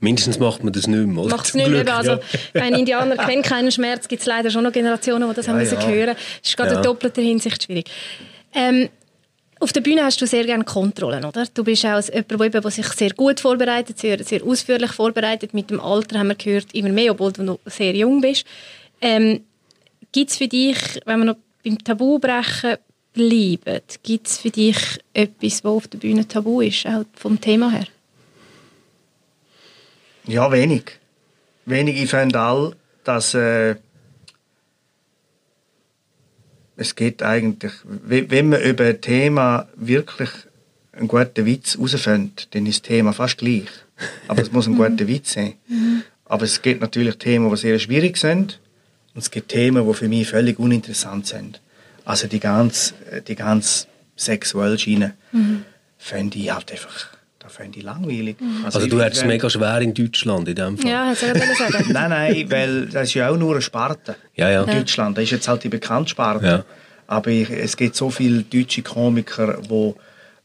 [0.00, 1.24] Mindestens macht man das nicht mehr.
[1.26, 1.82] Macht es nicht mehr.
[1.84, 2.18] Glück, Also,
[2.54, 2.62] ja.
[2.62, 5.80] ein Indianer kennt keinen Schmerz, gibt es leider schon noch Generationen, die das haben müssen
[5.80, 5.86] ja.
[5.88, 6.16] hören.
[6.42, 6.76] Das ist gerade Ja.
[6.78, 7.90] in doppelter Hinsicht schwierig.
[8.54, 8.88] Ähm,
[9.60, 11.46] auf der Bühne hast du sehr gerne Kontrollen, oder?
[11.52, 15.52] Du bist auch jemand, der, sich sehr gut vorbereitet, sehr, sehr ausführlich vorbereitet.
[15.52, 18.46] Mit dem Alter haben wir gehört, immer mehr, obwohl du noch sehr jung bist.
[19.00, 19.42] Ähm,
[20.12, 22.76] gibt es für dich, wenn wir noch beim Tabubrechen
[23.12, 24.78] bleiben, gibt es für dich
[25.12, 27.86] etwas, was auf der Bühne tabu ist, auch vom Thema her?
[30.26, 30.84] Ja, wenig.
[31.66, 32.02] Wenig.
[32.02, 33.76] Ich finde all, dass äh,
[36.80, 40.30] es geht eigentlich, we- wenn man über ein Thema wirklich
[40.92, 43.68] einen guten Witz herausfindet, dann ist das Thema fast gleich.
[44.28, 45.54] Aber es muss ein guter Witz sein.
[46.24, 48.60] Aber es gibt natürlich Themen, die sehr schwierig sind
[49.14, 51.60] und es gibt Themen, die für mich völlig uninteressant sind.
[52.04, 52.94] Also die ganz,
[53.28, 55.14] die ganz sexuelle Schiene
[55.98, 57.08] finde ich halt einfach,
[57.50, 58.36] da finde ich langweilig.
[58.64, 60.90] Also ich du hättest es mega schwer in Deutschland in dem Fall.
[60.90, 61.86] Ja, hätte ich sagen.
[61.92, 64.16] Nein, nein, weil das ist ja auch nur eine Sparte.
[64.34, 64.64] Ja, ja.
[64.64, 66.46] Deutschland, das ist jetzt halt die bekannte Sparte.
[66.46, 66.64] Ja.
[67.06, 69.96] Aber ich, es gibt so viele deutsche Komiker, wo,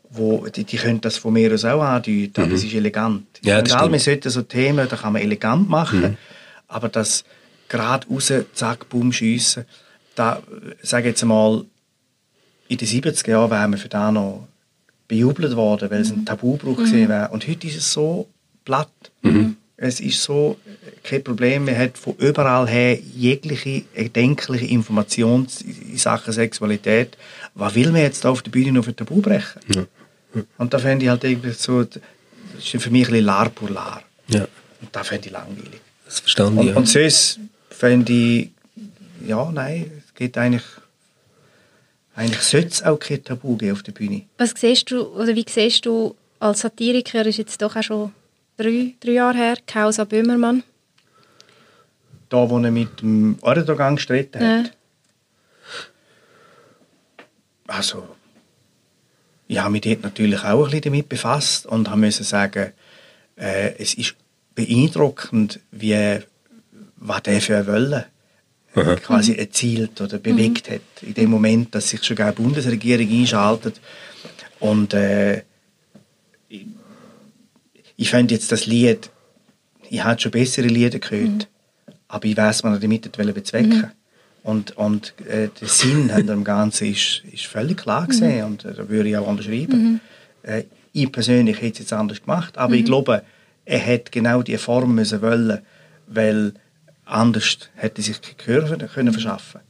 [0.10, 3.22] wo die, die können das von mir aus auch andeuten, aber es ist elegant.
[3.44, 3.48] Mhm.
[3.50, 6.18] Ja, das all, man sollte so Themen, da kann man elegant machen, Mhm.
[6.68, 7.24] aber das
[7.70, 9.66] gerade raus, zack, boom, schiessen,
[10.16, 10.42] da,
[10.82, 11.66] sage jetzt mal,
[12.68, 14.48] in den 70er Jahren wären wir für das noch
[15.08, 17.30] bejubelt worden, weil es ein Tabubruch gewesen wäre.
[17.30, 18.28] Und heute ist es so
[18.64, 18.90] platt.
[19.78, 21.66] Es ist so äh, kein Problem.
[21.66, 25.48] Man hat von überall her jegliche erdenkliche Information
[25.92, 27.18] in Sachen Sexualität.
[27.56, 29.60] Was will man jetzt da auf der Bühne noch für Tabu brechen?
[30.58, 32.00] Und da fände ich halt irgendwie so, das
[32.58, 34.02] ist für mich ein bisschen Lar pour Lar.
[34.30, 34.48] Ja,
[34.82, 35.82] Und da fände ich langweilig.
[36.06, 36.76] das verstand Und, ich.
[36.76, 37.02] und Ja.
[37.10, 37.40] sonst
[37.70, 38.50] fände ich,
[39.28, 40.64] ja, nein, es geht eigentlich,
[42.16, 44.24] eigentlich sollte es auch kein Tabu geben auf der Bühne.
[44.38, 48.12] Was siehst du, oder wie siehst du als Satiriker, ist jetzt doch auch schon
[48.58, 50.64] drei, drei Jahre her, Kausa Böhmermann.
[52.30, 54.58] Da, wo er mit dem Erdogan gestritten Ja.
[54.64, 54.72] hat.
[57.68, 58.08] Also,
[59.48, 62.72] ich habe mich dort natürlich auch ein bisschen damit befasst und habe müssen sagen,
[63.36, 64.16] äh, es ist
[64.54, 66.20] beeindruckend, wie,
[66.98, 67.66] was der für ein
[68.76, 70.82] Wollen quasi erzielt oder bewegt hat.
[71.02, 73.80] In dem Moment, dass sich sogar die Bundesregierung einschaltet.
[74.60, 75.44] Und äh,
[76.50, 76.66] ich,
[77.96, 79.10] ich finde jetzt das Lied,
[79.90, 81.48] ich habe schon bessere Lieder gehört,
[82.08, 83.92] aber ich weiß, was er damit bezwecken.
[84.44, 88.74] Und, und äh, der Sinn hinter dem Ganzen ist, ist völlig klar gesehen und äh,
[88.74, 90.02] da würde ich auch unterschreiben.
[90.44, 90.64] Äh,
[90.94, 93.24] ich persönlich hätte es jetzt anders gemacht, aber ich glaube,
[93.66, 95.62] er hätte genau die Form müssen wollen,
[96.08, 96.54] weil
[97.06, 99.62] anders hätte sich kein Gehör können verschaffen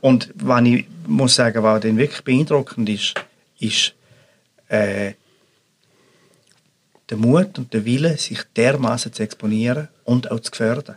[0.00, 3.14] Und was ich muss sagen, was dann wirklich beeindruckend ist,
[3.58, 3.94] ist
[4.68, 5.12] äh,
[7.08, 10.96] der Mut und der Wille, sich dermaßen zu exponieren und auch zu gefährden.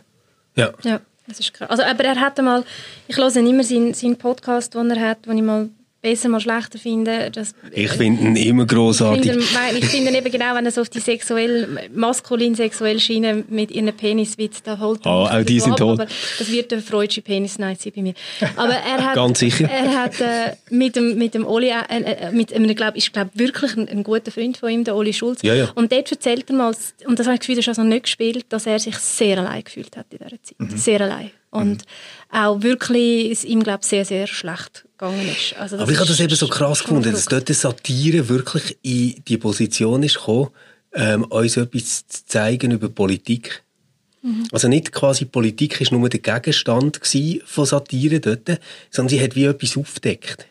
[0.54, 0.72] Ja.
[0.82, 1.70] Ja, das ist krass.
[1.70, 2.64] Also, aber er hat einmal,
[3.08, 5.70] ich höre immer seinen, seinen Podcast, den er hat, den ich mal
[6.02, 7.30] besser, mal schlechter finde.
[7.30, 9.32] Das, Ich finde ihn immer ich finde, großartig.
[9.32, 9.38] ihn-
[9.78, 13.70] ich finde ihn eben genau, wenn er so auf die sexuell, maskulin sexuelle Schiene mit
[13.70, 15.00] ihren Peniswitz da holt.
[15.06, 15.80] Ah, auch die sind.
[15.80, 16.06] Aber
[16.38, 18.14] das wird der freudsche Penis sein bei mir.
[18.56, 19.68] Aber er hat, Ganz sicher.
[19.70, 23.30] Er hat äh, mit dem mit dem Oli, äh, äh, mit einem, glaub, ich glaube
[23.34, 25.40] wirklich ein, ein guter Freund von ihm, der Oli Schulz.
[25.42, 25.70] Ja, ja.
[25.76, 26.74] Und dort erzählt er mal,
[27.06, 29.38] und das habe ich das Gefühl, das ist also nicht gespielt, dass er sich sehr
[29.38, 30.58] allein gefühlt hat in dieser Zeit.
[30.58, 30.76] Mhm.
[30.76, 31.30] Sehr allein.
[31.52, 31.84] Und
[32.30, 35.54] auch wirklich es ihm, glaube sehr, sehr schlecht gegangen ist.
[35.58, 39.22] Also Aber ich habe das eben so krass gefunden, dass dort die Satire wirklich in
[39.28, 40.48] die Position ist gekommen,
[40.94, 43.62] ähm, uns etwas zu zeigen über Politik.
[44.22, 44.46] Mhm.
[44.50, 47.00] Also nicht quasi Politik ist nur der Gegenstand
[47.44, 48.58] von Satire dort,
[48.90, 50.46] sondern sie hat wie etwas aufdeckt.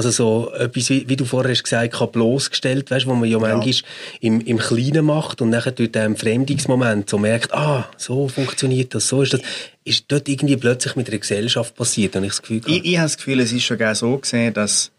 [0.00, 3.38] Also so etwas, wie, wie du vorher hast gesagt hast, bloßgestellt, weißt, wo man ja,
[3.38, 3.54] ja.
[3.54, 3.90] manchmal
[4.20, 9.08] im, im Kleinen macht und nachher durch den Fremdungsmoment so merkt, ah, so funktioniert das,
[9.08, 9.42] so ist das.
[9.84, 13.04] Ist dort irgendwie plötzlich mit der Gesellschaft passiert, habe ich das Gefühl Ich, ich habe
[13.04, 14.90] das Gefühl, es ist schon so gesehen, dass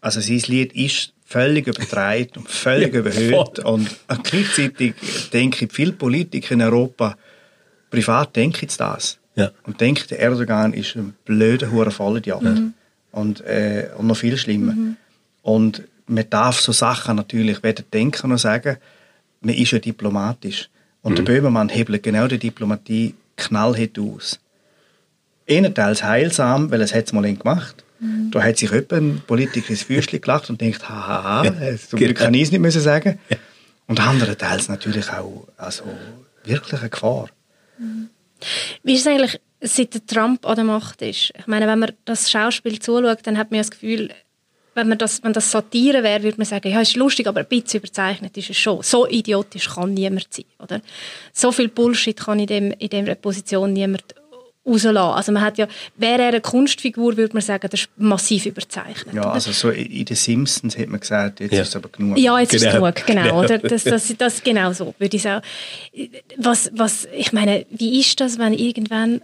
[0.00, 3.58] also sein Lied ist völlig übertreibt und völlig ja, überhöht.
[3.58, 3.90] Und
[4.22, 4.94] gleichzeitig
[5.32, 7.16] denke ich, viele Politiker in Europa
[7.90, 9.18] privat denken jetzt das.
[9.34, 9.50] Ja.
[9.64, 12.42] Und denken, der Erdogan ist ein blöder, hoher Vollidiot.
[12.42, 12.74] Mhm.
[13.12, 14.72] Und, äh, und noch viel schlimmer.
[14.72, 14.96] Mhm.
[15.42, 18.78] Und man darf so Sachen natürlich weder denken noch sagen,
[19.40, 20.68] man ist ja diplomatisch.
[21.02, 21.16] Und mhm.
[21.16, 24.40] der Böhmermann hebelt genau die Diplomatie knallhart aus.
[25.48, 28.32] Einerteils heilsam, weil es es mal gemacht Mhm.
[28.32, 32.16] Da hat sich jemand, ein Politiker ins Fürstchen gelacht und denkt, haha, ja, zum Glück
[32.16, 33.20] kann ich es nicht müssen sagen.
[33.30, 33.36] Ja.
[33.86, 35.84] Und andererseits natürlich auch also,
[36.44, 37.28] wirklich eine Gefahr.
[37.78, 38.10] Mhm.
[38.82, 41.32] Wie ist es eigentlich, seit Trump an der Macht ist?
[41.38, 44.10] Ich meine, wenn man das Schauspiel zuschaut, dann hat man das Gefühl,
[44.74, 47.46] wenn, man das, wenn das Satire wäre, würde man sagen, ja, ist lustig, aber ein
[47.46, 48.82] bisschen überzeichnet ist es schon.
[48.82, 50.80] So idiotisch kann niemand sein, oder?
[51.32, 54.04] So viel Bullshit kann in, dem, in dieser Position niemand
[54.66, 54.96] rauslassen.
[54.96, 59.14] Also man hat ja, wäre er eine Kunstfigur, würde man sagen, das ist massiv überzeichnet.
[59.14, 61.62] Ja, also so in den Simpsons hat man gesagt, jetzt ja.
[61.62, 62.18] ist es aber genug.
[62.18, 62.62] Ja, jetzt genau.
[62.62, 63.40] ist es genug, genau.
[63.40, 63.58] Oder?
[63.58, 65.44] Das, das, das, genau so, würde ich sagen.
[66.38, 69.20] Was, was, ich meine, wie ist das, wenn irgendwann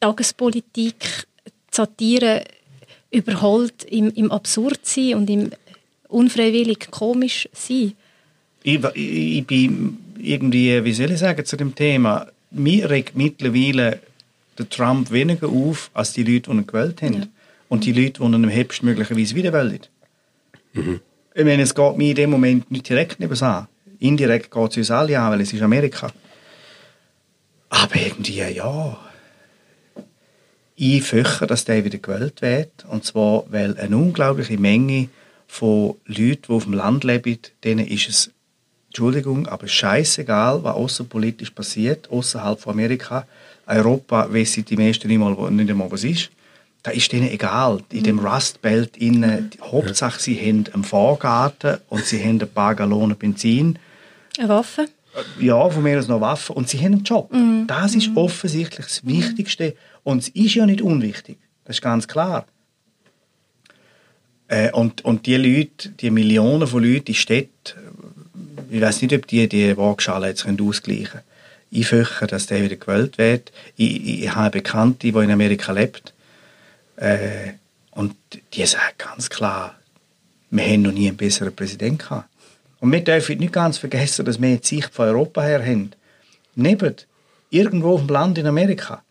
[0.00, 1.26] Tagespolitik
[1.70, 2.44] Satire
[3.10, 5.50] überholt im, im Absurdsein und im
[6.08, 7.92] unfreiwillig komisch sein?
[8.62, 14.00] Ich, ich, ich bin irgendwie, wie soll ich sagen, zu dem Thema, mir regt mittlerweile
[14.58, 17.14] der Trump weniger auf als die Leute, die ihn gewählt haben.
[17.14, 17.26] Ja.
[17.68, 19.80] Und die Leute, die ihn am Herbst möglicherweise wieder wählen.
[20.72, 21.00] Mhm.
[21.34, 23.68] Ich meine, es geht mir in dem Moment nicht direkt neben an.
[24.00, 26.12] Indirekt geht es uns alle an, weil es ist Amerika.
[27.68, 28.98] Aber irgendwie, ja.
[30.82, 32.86] Ich fürchte, dass der wieder gewählt wird.
[32.88, 35.10] Und zwar, weil eine unglaubliche Menge
[35.46, 38.30] von Leuten, die auf dem Land leben, denen ist es,
[38.86, 43.26] Entschuldigung, aber scheißegal, was außenpolitisch passiert, außerhalb von Amerika.
[43.66, 46.30] Europa wissen die meisten nicht, mal, nicht einmal, was ist.
[46.82, 47.82] Da ist denen egal.
[47.90, 48.26] In dem mhm.
[48.26, 53.78] Rust Belt innen, Hauptsache sie haben einen Vorgarten und sie haben ein paar Gallonen Benzin.
[54.38, 54.86] Eine Waffe?
[55.38, 56.56] Ja, von mir aus noch Waffen.
[56.56, 57.30] Und sie haben einen Job.
[57.30, 57.66] Mhm.
[57.66, 58.16] Das ist mhm.
[58.16, 59.74] offensichtlich das Wichtigste.
[60.02, 61.38] Und es ist ja nicht unwichtig.
[61.64, 62.46] Das ist ganz klar.
[64.48, 67.74] Äh, und, und die Leute, die Millionen von Leuten, die Städte,
[68.70, 71.24] ich weiß nicht, ob die die Waagschale jetzt ausgleichen können
[71.70, 73.52] ich fürchte, dass der wieder gewählt wird.
[73.76, 76.12] Ich, ich, ich habe Bekannte, die in Amerika lebt.
[76.96, 77.52] Äh,
[77.92, 78.16] und
[78.52, 79.76] die sagen ganz klar,
[80.50, 82.28] wir haben noch nie einen besseren Präsidenten gehabt.
[82.80, 85.92] Und wir dürfen nicht ganz vergessen, dass wir jetzt Sicht von Europa her haben.
[86.54, 86.94] Neben
[87.50, 89.02] irgendwo auf dem Land in Amerika,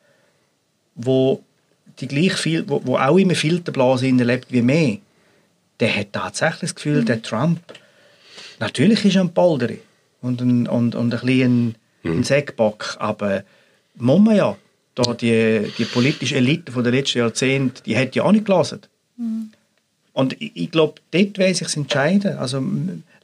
[0.99, 1.41] wo
[1.99, 4.97] die gleich viel, wo, wo auch immer Filterblase lebt wie wir,
[5.79, 7.05] der hat tatsächlich das Gefühl, mhm.
[7.05, 7.59] der Trump,
[8.59, 9.79] natürlich ist er ein Polderi
[10.21, 12.11] und ein, und, und ein bisschen mhm.
[12.11, 12.97] ein Säckbock.
[12.99, 13.43] Aber
[13.95, 14.57] muss man ja,
[14.95, 18.81] da die, die politische Elite von der letzten Jahrzehnte, die hat ja auch nicht gelesen.
[19.17, 19.51] Mhm.
[20.13, 22.37] Und ich, ich glaube, dort will sich entscheiden.
[22.37, 22.61] Also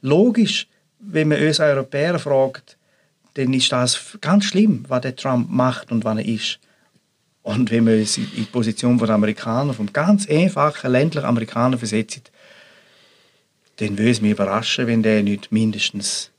[0.00, 0.66] logisch,
[0.98, 2.76] wenn man uns Europäer fragt,
[3.34, 6.58] dann ist das ganz schlimm, was der Trump macht und was er ist.
[7.46, 12.32] Und wenn man uns in die Position der Amerikaner, vom ganz einfachen ländlichen Amerikaner versetzt,
[13.76, 16.32] dann würde es mich überraschen, wenn der nicht mindestens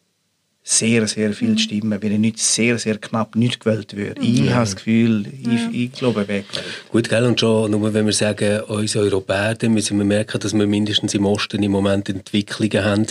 [0.63, 1.57] sehr, sehr viele mhm.
[1.59, 4.19] Stimmen, wenn er nicht sehr, sehr knapp nicht gewählt würde.
[4.19, 4.27] Mhm.
[4.27, 6.43] Ich habe das Gefühl, ich, ich glaube, er wäre
[6.91, 10.53] Gut, gell, und schon nur wenn wir sagen, uns Europäer, dann müssen wir merken, dass
[10.53, 13.07] wir mindestens im Osten im Moment Entwicklungen haben,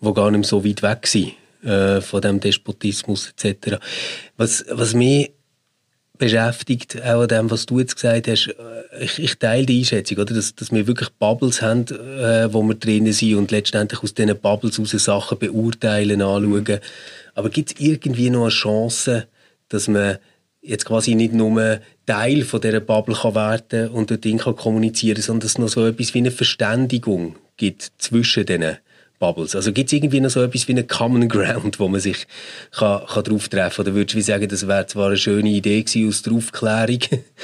[0.00, 3.76] die gar nicht so weit weg sind äh, von dem Despotismus etc.
[4.36, 5.30] Was, was mich
[6.18, 8.48] beschäftigt, auch an dem, was du jetzt gesagt hast.
[8.48, 10.34] Äh, ich, ich teile die Einschätzung, oder?
[10.34, 14.38] Dass, dass wir wirklich Bubbles haben, äh, wo wir drinnen sind und letztendlich aus diesen
[14.38, 16.80] Bubbles raus Sachen beurteilen, anschauen.
[17.34, 19.26] Aber gibt es irgendwie noch eine Chance,
[19.68, 20.18] dass man
[20.60, 25.40] jetzt quasi nicht nur Teil von dieser Bubble kann werden und dort kann kommunizieren, sondern
[25.40, 28.78] dass es noch so etwas wie eine Verständigung gibt zwischen diesen
[29.18, 29.54] Bubbles?
[29.56, 32.26] Also gibt es irgendwie noch so etwas wie einen Common Ground, wo man sich
[32.70, 33.86] kann, kann drauf treffen kann?
[33.86, 37.00] Oder würdest du sagen, das wäre zwar eine schöne Idee gewesen aus der Aufklärung,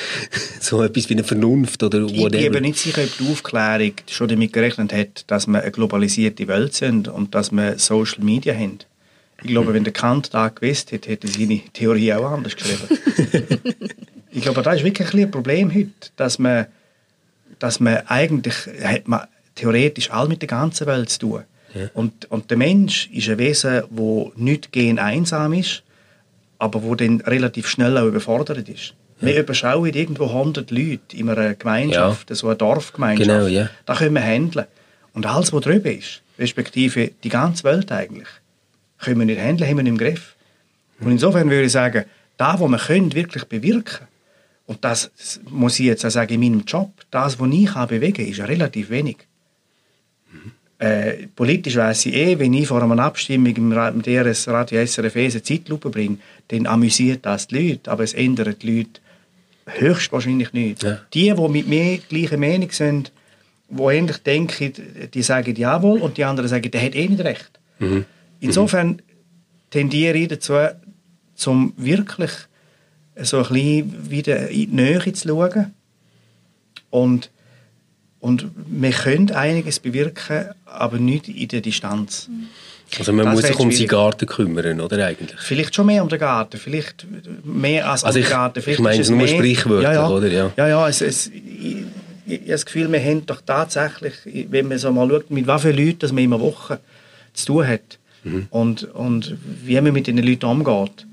[0.60, 2.34] so etwas wie eine Vernunft oder whatever?
[2.34, 6.46] Ich bin nicht sicher, ob die Aufklärung schon damit gerechnet hat, dass wir eine globalisierte
[6.48, 8.78] Welt sind und dass wir Social Media haben.
[9.42, 12.88] Ich glaube, wenn der Kant da gewusst hätte, hätte er seine Theorie auch anders geschrieben.
[14.30, 16.66] ich glaube, das ist wirklich ein Problem heute, dass man,
[17.58, 21.42] dass man eigentlich hat man theoretisch all mit der ganzen Welt zu tun.
[21.94, 25.82] Und, und der Mensch ist ein Wesen, das nicht gen einsam ist,
[26.58, 28.94] aber wo dann relativ schnell auch überfordert ist.
[29.20, 33.28] Wir überschauen irgendwo 100 Leute in einer Gemeinschaft, so eine Dorfgemeinschaft.
[33.28, 33.70] Genau, ja.
[33.86, 34.66] Da können wir handeln.
[35.12, 38.28] Und alles, was drüber ist, respektive die ganze Welt eigentlich,
[38.98, 40.34] können wir nicht handeln, haben wir nicht im Griff.
[41.00, 42.04] Und insofern würde ich sagen,
[42.36, 44.06] da, wo wir können, wirklich bewirken,
[44.66, 45.10] und das
[45.48, 48.90] muss ich jetzt auch sagen, in meinem Job, das, was ich bewegen kann, ist relativ
[48.90, 49.18] wenig.
[50.84, 55.42] Äh, politisch weiss ich eh, wenn ich vor einer Abstimmung im, DRS Radio SRF eine
[55.42, 56.18] Zeitlupe bringe,
[56.48, 59.00] dann amüsiert das die Leute, aber es ändert die Leute
[59.64, 60.82] höchstwahrscheinlich nicht.
[60.82, 61.00] Ja.
[61.14, 63.12] Die, die mit mir gleicher Meinung sind,
[63.70, 64.74] die ähnlich denken,
[65.14, 67.58] die sagen jawohl und die anderen sagen, der hat eh nicht recht.
[68.40, 69.00] Insofern
[69.70, 70.54] tendiere ich dazu,
[71.34, 72.30] zum wirklich
[73.16, 75.72] so ein bisschen wieder in die Nähe zu schauen.
[76.90, 77.30] Und,
[78.24, 82.30] und wir können einiges bewirken, aber nicht in der Distanz.
[82.98, 83.88] Also man Das muss sich um seinen.
[83.88, 85.38] Garten kümmern, oder eigentlich?
[85.40, 87.06] Vielleicht schon mehr um den Garten, vielleicht
[87.44, 88.62] mehr als Also um ich- den Garten.
[88.62, 90.08] Vielleicht ich meine ist es nur mehr- sprichwörtlich, ja, ja.
[90.08, 90.28] oder?
[90.28, 90.50] Ja.
[90.56, 91.76] Ja, ja, es, es, ich, ich,
[92.26, 94.14] ich habe das Gefühl, wir haben doch tatsächlich,
[94.50, 96.78] wenn man so mal schaut, mit wie vielen Leuten dass man in einer Woche
[97.34, 98.46] zu tun hat Mhm.
[98.48, 101.06] und, und wie man mit den Leuten umgeht,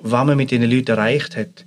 [0.00, 1.64] was man mit den Leuten erreicht hat.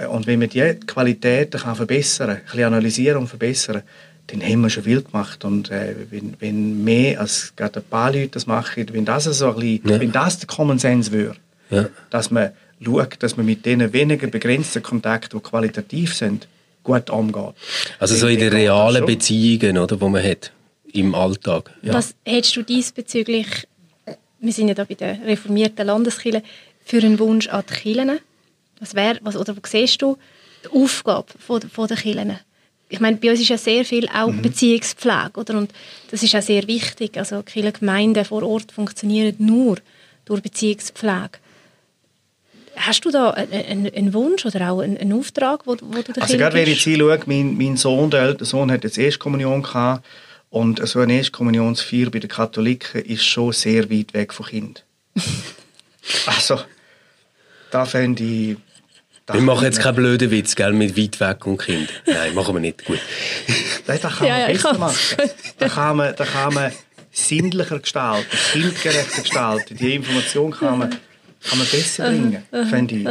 [0.00, 3.82] Äh, Und wenn man die Qualitäten kann verbessern kann, ein bisschen analysieren und verbessern,
[4.28, 5.44] dann haben wir schon viel gemacht.
[5.44, 9.48] Und äh, wenn, wenn mehr als gerade ein paar Leute das machen, wenn das, so
[9.48, 10.00] ein bisschen, Ja.
[10.00, 11.34] wenn das der Common Sense wäre,
[11.70, 11.88] Ja.
[12.10, 12.50] dass man
[12.84, 16.46] schaut, dass man mit diesen wenigen begrenzten Kontakten, die qualitativ sind,
[16.84, 17.54] gut umgeht.
[17.98, 19.04] Also so in den realen.
[19.04, 20.52] Beziehungen, oder, die man hat
[20.92, 21.70] im Alltag.
[21.82, 21.92] Ja.
[21.94, 23.46] Was hättest du diesbezüglich,
[24.40, 26.42] wir sind ja da bei der reformierten Landeskirche,
[26.84, 28.18] für einen Wunsch an die Kirchen?
[28.80, 30.16] Was wär, was, oder wo siehst du
[30.64, 32.38] die Aufgabe von, von der Kirchen?
[32.90, 34.42] Ich meine, bei uns ist ja sehr viel auch Mhm.
[34.42, 35.58] Beziehungspflege, oder?
[35.58, 35.72] Und
[36.10, 37.18] das ist auch sehr wichtig.
[37.18, 39.76] Also Kirchengemeinden vor Ort funktionieren nur
[40.24, 41.32] durch Beziehungspflege.
[42.76, 46.36] Hast du da einen, einen- Wunsch oder auch einen, einen Auftrag, wo, wo du Also
[46.36, 50.06] gerade wenn ich jetzt schaue, mein, mein Sohn, der ältere Sohn, hat jetzt Erstkommunion gehabt
[50.48, 54.84] und so eine Erstkommunionsfeier bei den Katholiken ist schon sehr weit weg vom Kind.
[56.26, 56.60] also,
[57.70, 58.56] da fände ich...
[59.32, 61.88] Wir machen jetzt keinen blöden Witz, gell, mit weit weg und Kind.
[62.06, 62.84] Nein, machen wir nicht.
[62.84, 62.98] Gut.
[63.86, 65.30] Nein, das kann Ja, man ja, besser machen.
[65.58, 66.72] Da kann man, da kann man
[67.10, 69.76] sinnlicher gestalten, kindgerechter gestalten.
[69.76, 73.08] Die Information kann man, kann man besser bringen, finde ich.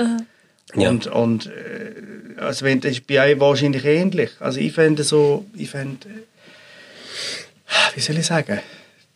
[0.75, 0.89] Ja.
[0.89, 4.31] Und, und äh, also wenn, das ist bei euch wahrscheinlich ähnlich.
[4.39, 8.59] Also ich fände so, ich fände, äh, wie soll ich sagen,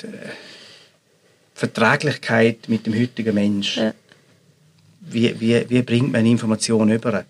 [0.01, 0.07] die
[1.53, 3.77] Verträglichkeit mit dem heutigen Mensch.
[3.77, 3.93] Ja.
[5.14, 7.24] Wie, wie, wie bringt man Informationen über?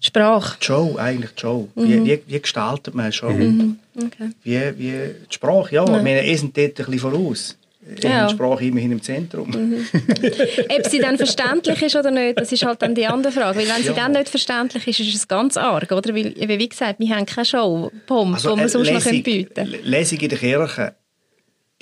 [0.00, 0.56] Sprache.
[0.60, 1.68] Die Show, eigentlich die Show.
[1.74, 1.84] Mhm.
[1.88, 3.28] Wie, wie, wie gestaltet man eine Show?
[3.28, 4.30] Okay.
[4.42, 4.90] Wie, wie
[5.30, 6.04] die Sprache, ja.
[6.04, 7.56] Wir sind dort ein bisschen voraus.
[8.02, 8.26] Ja.
[8.26, 9.48] Die Sprache immerhin im Zentrum.
[9.52, 13.58] Ob sie dann verständlich ist oder nicht, das ist halt dann die andere Frage.
[13.60, 13.94] Weil wenn sie Ja.
[13.94, 16.12] dann nicht verständlich ist, ist es ganz arg, oder?
[16.14, 19.54] Weil, wie gesagt, wir haben keine Show, Pommes, die wir äh, sonst noch Lesung- bieten
[19.54, 19.74] können.
[19.74, 20.94] L- Lesung in der Kirche.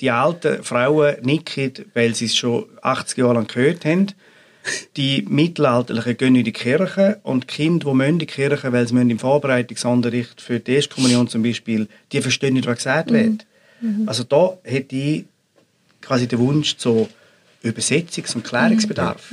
[0.01, 4.07] Die alten Frauen nicken, weil sie es schon 80 Jahre lang gehört haben.
[4.97, 8.95] Die Mittelalterlichen gehen in die Kirche und die Kinder, die in die Kirche, weil sie
[8.95, 13.45] im Vorbereitungsunterricht für die Erstkommunion zum Beispiel, die verstehen nicht, was gesagt wird.
[14.07, 15.25] Also da hätte ich
[16.01, 17.07] quasi den Wunsch zu
[17.63, 19.31] Übersetzungs- und Klärungsbedarf.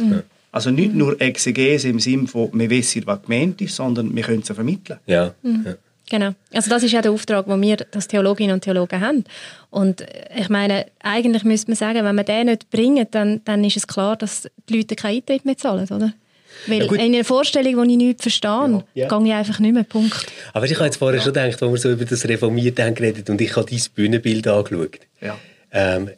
[0.51, 4.43] Also nicht nur Exegese im Sinne von, wir wissen, was gemeint ist, sondern wir können
[4.43, 4.99] es vermitteln.
[5.07, 5.35] Ja.
[5.43, 5.63] Mhm.
[5.65, 5.75] ja.
[6.13, 6.35] Genau.
[6.53, 9.25] Also das ist ja der Auftrag, den wir als Theologinnen und Theologen haben.
[9.71, 10.05] Und
[10.37, 13.87] ich meine, eigentlich müsste man sagen, wenn wir den nicht bringen, dann, dann ist es
[13.87, 16.13] klar, dass die Leute keinen Eintritt mehr zahlen, oder?
[16.67, 16.99] Weil gut.
[16.99, 19.09] in einer Vorstellung, die ich nicht verstehe, Ja.
[19.09, 19.85] gehe ich einfach nicht mehr.
[19.85, 20.27] Punkt.
[20.53, 23.31] Aber ich habe jetzt vorher schon gedacht, als wir so über das Reformierte haben geredet
[23.31, 24.99] und ich habe dein Bühnenbild angeschaut.
[25.23, 25.39] Ja.
[25.73, 26.11] Ähm,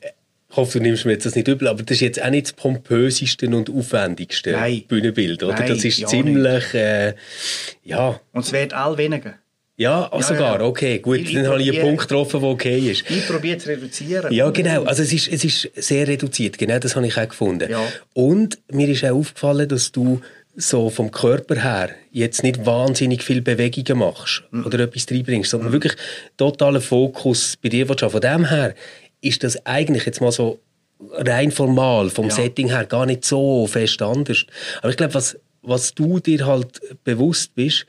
[0.50, 2.46] ich hoffe, du nimmst mir jetzt das nicht übel, aber das ist jetzt auch nicht
[2.46, 4.82] das pompöseste und aufwendigste Nein.
[4.88, 5.54] Bühnenbild, oder?
[5.54, 7.14] Nein, das ist ja ziemlich, äh,
[7.84, 9.34] ja, Und es wird all weniger.
[9.76, 10.66] Ja, ach, Ja, sogar, ja.
[10.66, 13.04] okay, gut, Ich- dann ich habe ich einen Punkt getroffen, der okay ist.
[13.10, 14.32] Ich probiere zu reduzieren.
[14.32, 14.84] Ja, genau.
[14.84, 16.58] Also es ist, es ist sehr reduziert.
[16.58, 17.70] Genau das habe ich auch gefunden.
[17.70, 17.82] Ja.
[18.12, 20.20] Und mir ist auch aufgefallen, dass du
[20.56, 24.66] so vom Körper her jetzt nicht wahnsinnig viel Bewegungen machst Mhm.
[24.66, 25.94] oder etwas reinbringst, sondern wirklich
[26.36, 28.04] totaler Fokus bei dir willst.
[28.04, 28.74] Von dem her
[29.20, 30.60] ist das eigentlich jetzt mal so
[31.10, 32.34] rein formal, vom Ja.
[32.36, 34.46] Setting her, gar nicht so fest anders.
[34.80, 37.86] Aber ich glaube, was, was du dir halt bewusst bist,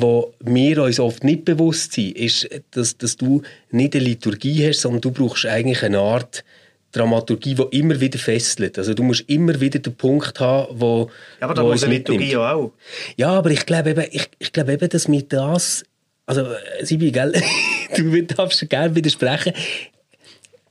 [0.00, 4.80] wo wir uns oft nicht bewusst sind, ist, dass, dass du nicht eine Liturgie hast,
[4.80, 6.44] sondern du brauchst eigentlich eine Art
[6.92, 8.78] Dramaturgie, die immer wieder fesselt.
[8.78, 12.18] Also du musst immer wieder den Punkt haben, wo Ja, aber da muss eine Liturgie
[12.18, 12.32] mitnimmt.
[12.32, 12.72] ja auch.
[13.16, 15.84] Ja, aber ich glaube eben, ich, ich glaube eben, dass mir das,
[16.24, 17.32] also äh, Sibi, gell,
[17.96, 19.52] du darfst gerne widersprechen.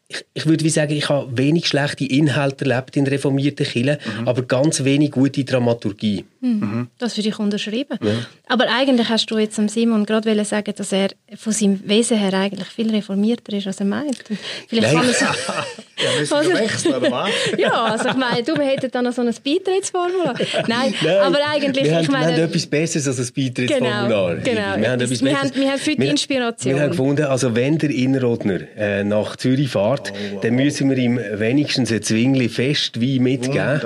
[0.08, 4.28] Ich, ich würde wie sagen, ich habe wenig schlechte Inhalte erlebt in reformierten Kirchen, mhm.
[4.28, 6.26] aber ganz wenig gute Dramaturgie.
[6.42, 6.90] Mhm.
[7.00, 7.98] Das würde ich unterschreiben.
[8.02, 8.14] Ja.
[8.48, 12.68] Aber eigentlich hast du jetzt Simon gerade sagen, dass er von seinem Wesen her eigentlich
[12.68, 14.24] viel reformierter ist, als er meint.
[14.68, 14.96] Vielleicht Nein.
[14.96, 15.28] kann er sich,
[15.98, 17.30] ja, also, wechseln, oder was?
[17.58, 20.36] ja, also ich meine, du hättest dann noch so ein Beitrittsformular.
[20.68, 24.36] Nein, Nein, aber eigentlich, wir, ich meine, wir haben etwas Besseres als ein Beitrittsformular.
[24.36, 24.78] Genau, genau.
[24.78, 26.76] Wir haben, etwas wir, haben, wir haben für die Inspiration.
[26.76, 30.98] Wir haben gefunden, also wenn der Inrodner äh, nach Zürich fährt, oh, dann müssen wir
[30.98, 33.80] ihm wenigstens ein Zwingli fest wie mitgeben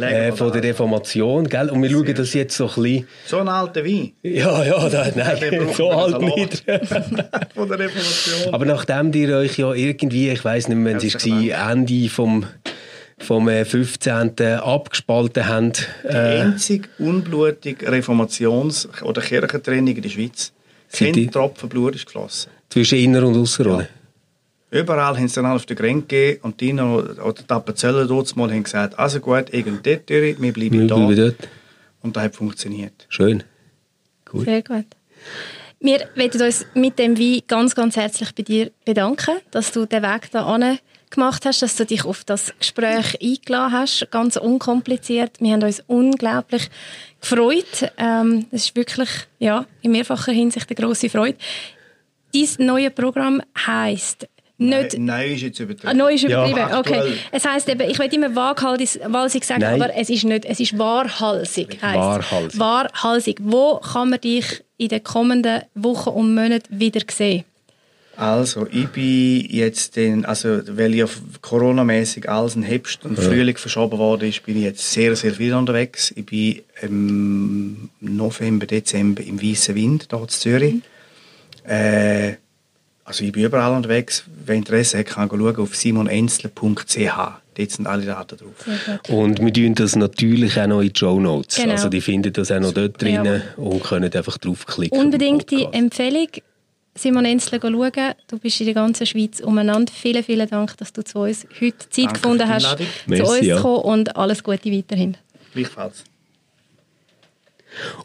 [0.00, 1.70] äh, von der Reformation, gell?
[1.70, 3.08] Und wir schauen das jetzt so ein bisschen...
[3.26, 4.12] So ein alter Wein?
[4.22, 6.64] Ja, ja, da, nein, so alt nicht.
[7.54, 8.54] von der Reformation.
[8.54, 12.46] Aber nachdem ihr euch ja irgendwie, ich weiß nicht mehr, wenn es war, Ende vom
[13.18, 14.32] vom 15.
[14.40, 15.72] Äh, abgespalten haben.
[15.72, 20.52] Die äh, einzige unblutige Reformations- oder Kirchentrennung in der Schweiz.
[20.92, 22.50] Kein Tropfen Blut ist geflossen.
[22.68, 23.88] Zwischen Inner- und Ausserrhoden?
[24.70, 24.80] Ja.
[24.80, 28.50] Überall haben sie dann auf der Grenze gegeben und die Inner- oder die dort mal
[28.50, 30.96] haben gesagt, also gut, irgend dort durch, wir bleiben wir da.
[30.96, 31.48] Bleiben dort.
[32.02, 33.06] Und das hat funktioniert.
[33.08, 33.42] Schön.
[34.24, 34.44] Gut.
[34.44, 34.86] Sehr gut.
[35.78, 40.02] Wir möchten uns mit dem Wein ganz, ganz herzlich bei dir bedanken, dass du den
[40.02, 40.54] Weg da
[41.10, 45.40] gemacht hast, dass du dich auf das Gespräch eingeladen hast, ganz unkompliziert.
[45.40, 46.68] Wir haben uns unglaublich
[47.20, 47.92] gefreut.
[47.96, 51.38] Ähm, das ist wirklich ja, in mehrfacher Hinsicht eine grosse Freude.
[52.34, 54.28] Dieses neue Programm heißt
[54.58, 54.98] nicht...
[54.98, 55.88] Nein, ist jetzt übertrieben.
[55.88, 57.18] Ah, neu ist übertrieben, ja, okay.
[57.30, 59.82] Es heisst eben, ich will immer waghalsig sagen, Nein.
[59.82, 61.78] aber es ist nicht, es ist wahrhalsig.
[61.82, 62.58] Wahrhalsig.
[62.58, 63.38] Wahrhalsig.
[63.42, 67.44] Wo kann man dich in den kommenden Wochen und Monaten wieder sehen?
[68.16, 71.06] Also, ich bin jetzt, den, also, weil ja
[71.42, 73.24] Corona-mäßig alles im Herbst und ja.
[73.24, 76.12] Frühling verschoben worden ist, bin ich jetzt sehr, sehr viel unterwegs.
[76.16, 80.74] Ich bin im November, Dezember im Weißen Wind, hier in Zürich.
[80.74, 80.82] Mhm.
[81.68, 82.36] Äh,
[83.04, 84.24] also, ich bin überall unterwegs.
[84.46, 86.96] Wer Interesse hat, kann schauen auf simonenzler.ch.
[87.56, 89.08] Dort sind alle Daten drauf.
[89.08, 91.56] Und wir tun das natürlich auch noch in die Show Notes.
[91.56, 91.72] Genau.
[91.72, 93.40] Also, die finden das auch noch dort drin ja.
[93.56, 94.98] und können einfach draufklicken.
[94.98, 96.28] Unbedingt die Empfehlung
[96.96, 98.14] Simon Enzler schauen.
[98.26, 99.92] Du bist in der ganzen Schweiz umeinander.
[99.92, 103.46] Vielen, vielen Dank, dass du zu uns heute Zeit Danke gefunden hast, Merci, zu uns
[103.46, 105.16] zu kommen und alles Gute weiterhin.
[105.52, 106.04] Gleichfalls.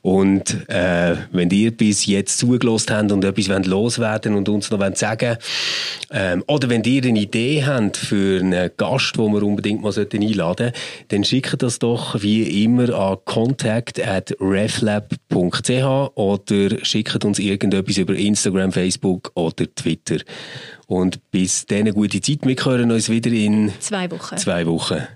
[0.01, 5.38] Und äh, wenn ihr bis jetzt zugelassen habt und etwas loswerden und uns noch sagen
[6.11, 10.34] ähm, oder wenn ihr eine Idee habt für einen Gast, den wir unbedingt mal einladen
[10.34, 10.72] sollten,
[11.09, 19.32] dann schickt das doch wie immer an contact.reflab.ch oder schickt uns irgendetwas über Instagram, Facebook
[19.36, 20.17] oder Twitter.
[20.88, 22.39] Und bis dann eine gute Zeit.
[22.43, 24.38] Wir hören uns wieder in zwei Wochen.
[24.38, 25.07] Zwei Wochen.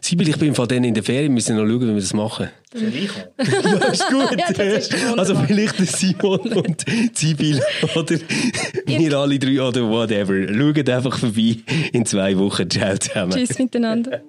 [0.00, 2.00] Sibyl, ich bin im Fall dann in der Ferien, wir müssen noch schauen, wie wir
[2.00, 2.48] das machen.
[2.74, 2.80] ja,
[3.92, 4.38] ist gut.
[4.38, 7.60] ja, das ist also vielleicht der Simon und Sibyl
[7.94, 8.16] oder
[8.86, 10.52] wir alle drei oder whatever.
[10.52, 11.56] Schaut einfach vorbei
[11.92, 12.68] in zwei Wochen.
[12.68, 13.32] Ciao zusammen.
[13.32, 14.22] Tschüss miteinander.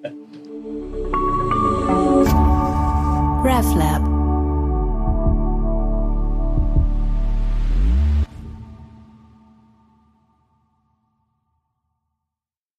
[3.44, 4.13] RefLab